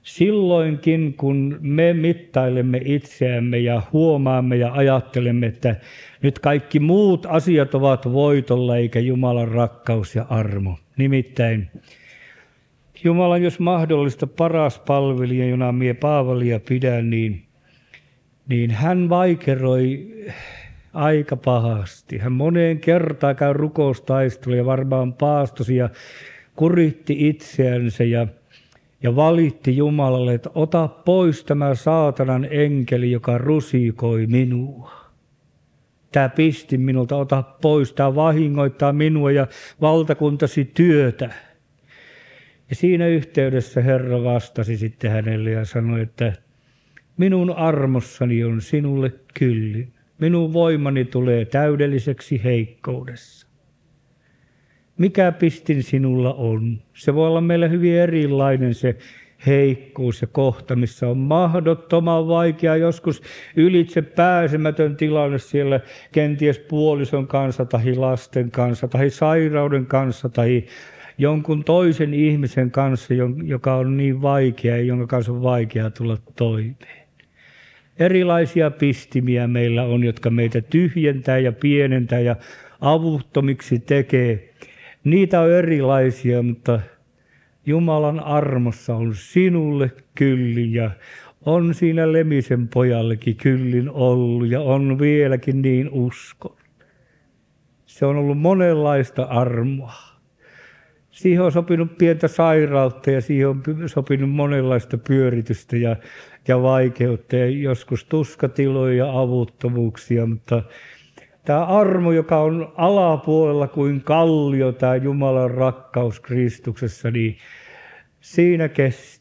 [0.02, 5.76] Silloinkin, kun me mittailemme itseämme ja huomaamme ja ajattelemme, että
[6.22, 10.78] nyt kaikki muut asiat ovat voitolla eikä Jumalan rakkaus ja armo.
[10.96, 11.70] Nimittäin
[13.04, 17.42] Jumalan, jos mahdollista, paras palvelija, jona mie Paavalia pidän, niin,
[18.48, 20.14] niin hän vaikeroi
[20.94, 22.18] aika pahasti.
[22.18, 25.88] Hän moneen kertaan käy rukoustaistelua ja varmaan paastosi ja
[26.56, 28.26] kuritti itseänsä ja,
[29.02, 34.92] ja valitti Jumalalle, että ota pois tämä saatanan enkeli, joka rusikoi minua.
[36.12, 39.46] Tämä pisti minulta, ota pois, tämä vahingoittaa minua ja
[39.80, 41.30] valtakuntasi työtä.
[42.70, 46.32] Ja siinä yhteydessä Herra vastasi sitten hänelle ja sanoi, että
[47.16, 49.92] minun armossani on sinulle kyllin.
[50.18, 53.46] Minun voimani tulee täydelliseksi heikkoudessa.
[54.98, 56.82] Mikä pistin sinulla on?
[56.94, 58.96] Se voi olla meille hyvin erilainen se
[59.46, 63.22] heikkous ja kohta, missä on mahdottoman vaikea, joskus
[63.56, 65.80] ylitse pääsemätön tilanne siellä
[66.12, 70.64] kenties puolison kanssa tai lasten kanssa tai sairauden kanssa tai
[71.18, 77.04] jonkun toisen ihmisen kanssa, joka on niin vaikea ja jonka kanssa on vaikea tulla toimeen.
[77.98, 82.36] Erilaisia pistimiä meillä on, jotka meitä tyhjentää ja pienentää ja
[82.80, 84.54] avuttomiksi tekee.
[85.04, 86.80] Niitä on erilaisia, mutta
[87.66, 90.90] Jumalan armossa on sinulle kyllin ja
[91.46, 96.56] on siinä Lemisen pojallekin kyllin ollut ja on vieläkin niin uskon.
[97.86, 100.13] Se on ollut monenlaista armoa.
[101.14, 105.96] Siihen on sopinut pientä sairautta ja siihen on sopinut monenlaista pyöritystä ja,
[106.48, 110.62] ja vaikeutta ja joskus tuskatiloja ja avuttomuuksia, mutta
[111.44, 117.36] tämä armo, joka on alapuolella kuin kallio, tämä Jumalan rakkaus Kristuksessa, niin
[118.20, 118.70] siinä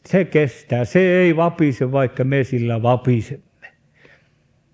[0.06, 0.84] se kestää.
[0.84, 3.44] Se ei vapise, vaikka me sillä vapisemme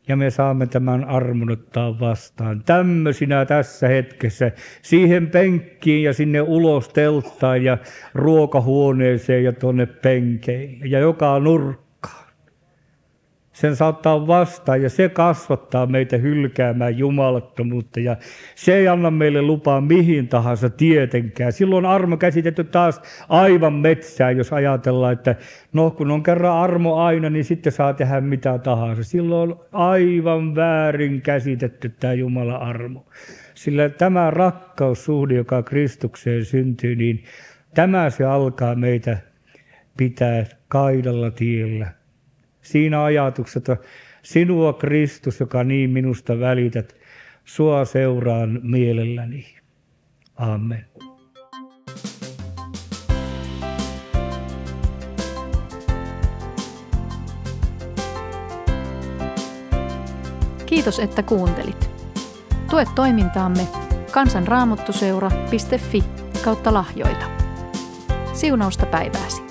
[0.08, 2.62] ja me saamme tämän armon ottaa vastaan.
[2.66, 7.78] Tämmöisinä tässä hetkessä siihen penkkiin ja sinne ulos telttaan ja
[8.14, 11.89] ruokahuoneeseen ja tuonne penkeille ja joka nurkka
[13.60, 18.16] sen saattaa vastaan ja se kasvattaa meitä hylkäämään jumalattomuutta ja
[18.54, 21.52] se ei anna meille lupaa mihin tahansa tietenkään.
[21.52, 25.34] Silloin armo käsitetty taas aivan metsään, jos ajatellaan, että
[25.72, 29.04] no kun on kerran armo aina, niin sitten saa tehdä mitä tahansa.
[29.04, 33.06] Silloin on aivan väärin käsitetty tämä Jumalan armo.
[33.54, 37.24] Sillä tämä rakkaussuhde, joka Kristukseen syntyy, niin
[37.74, 39.18] tämä se alkaa meitä
[39.96, 41.99] pitää kaidalla tiellä
[42.62, 43.76] siinä ajatuksessa, että
[44.22, 46.96] sinua Kristus, joka niin minusta välität,
[47.44, 49.46] sua seuraan mielelläni.
[50.36, 50.86] Amen.
[60.66, 61.90] Kiitos, että kuuntelit.
[62.70, 63.68] Tue toimintaamme
[64.12, 66.04] kansanraamottuseura.fi
[66.44, 67.26] kautta lahjoita.
[68.32, 69.49] Siunausta päivääsi.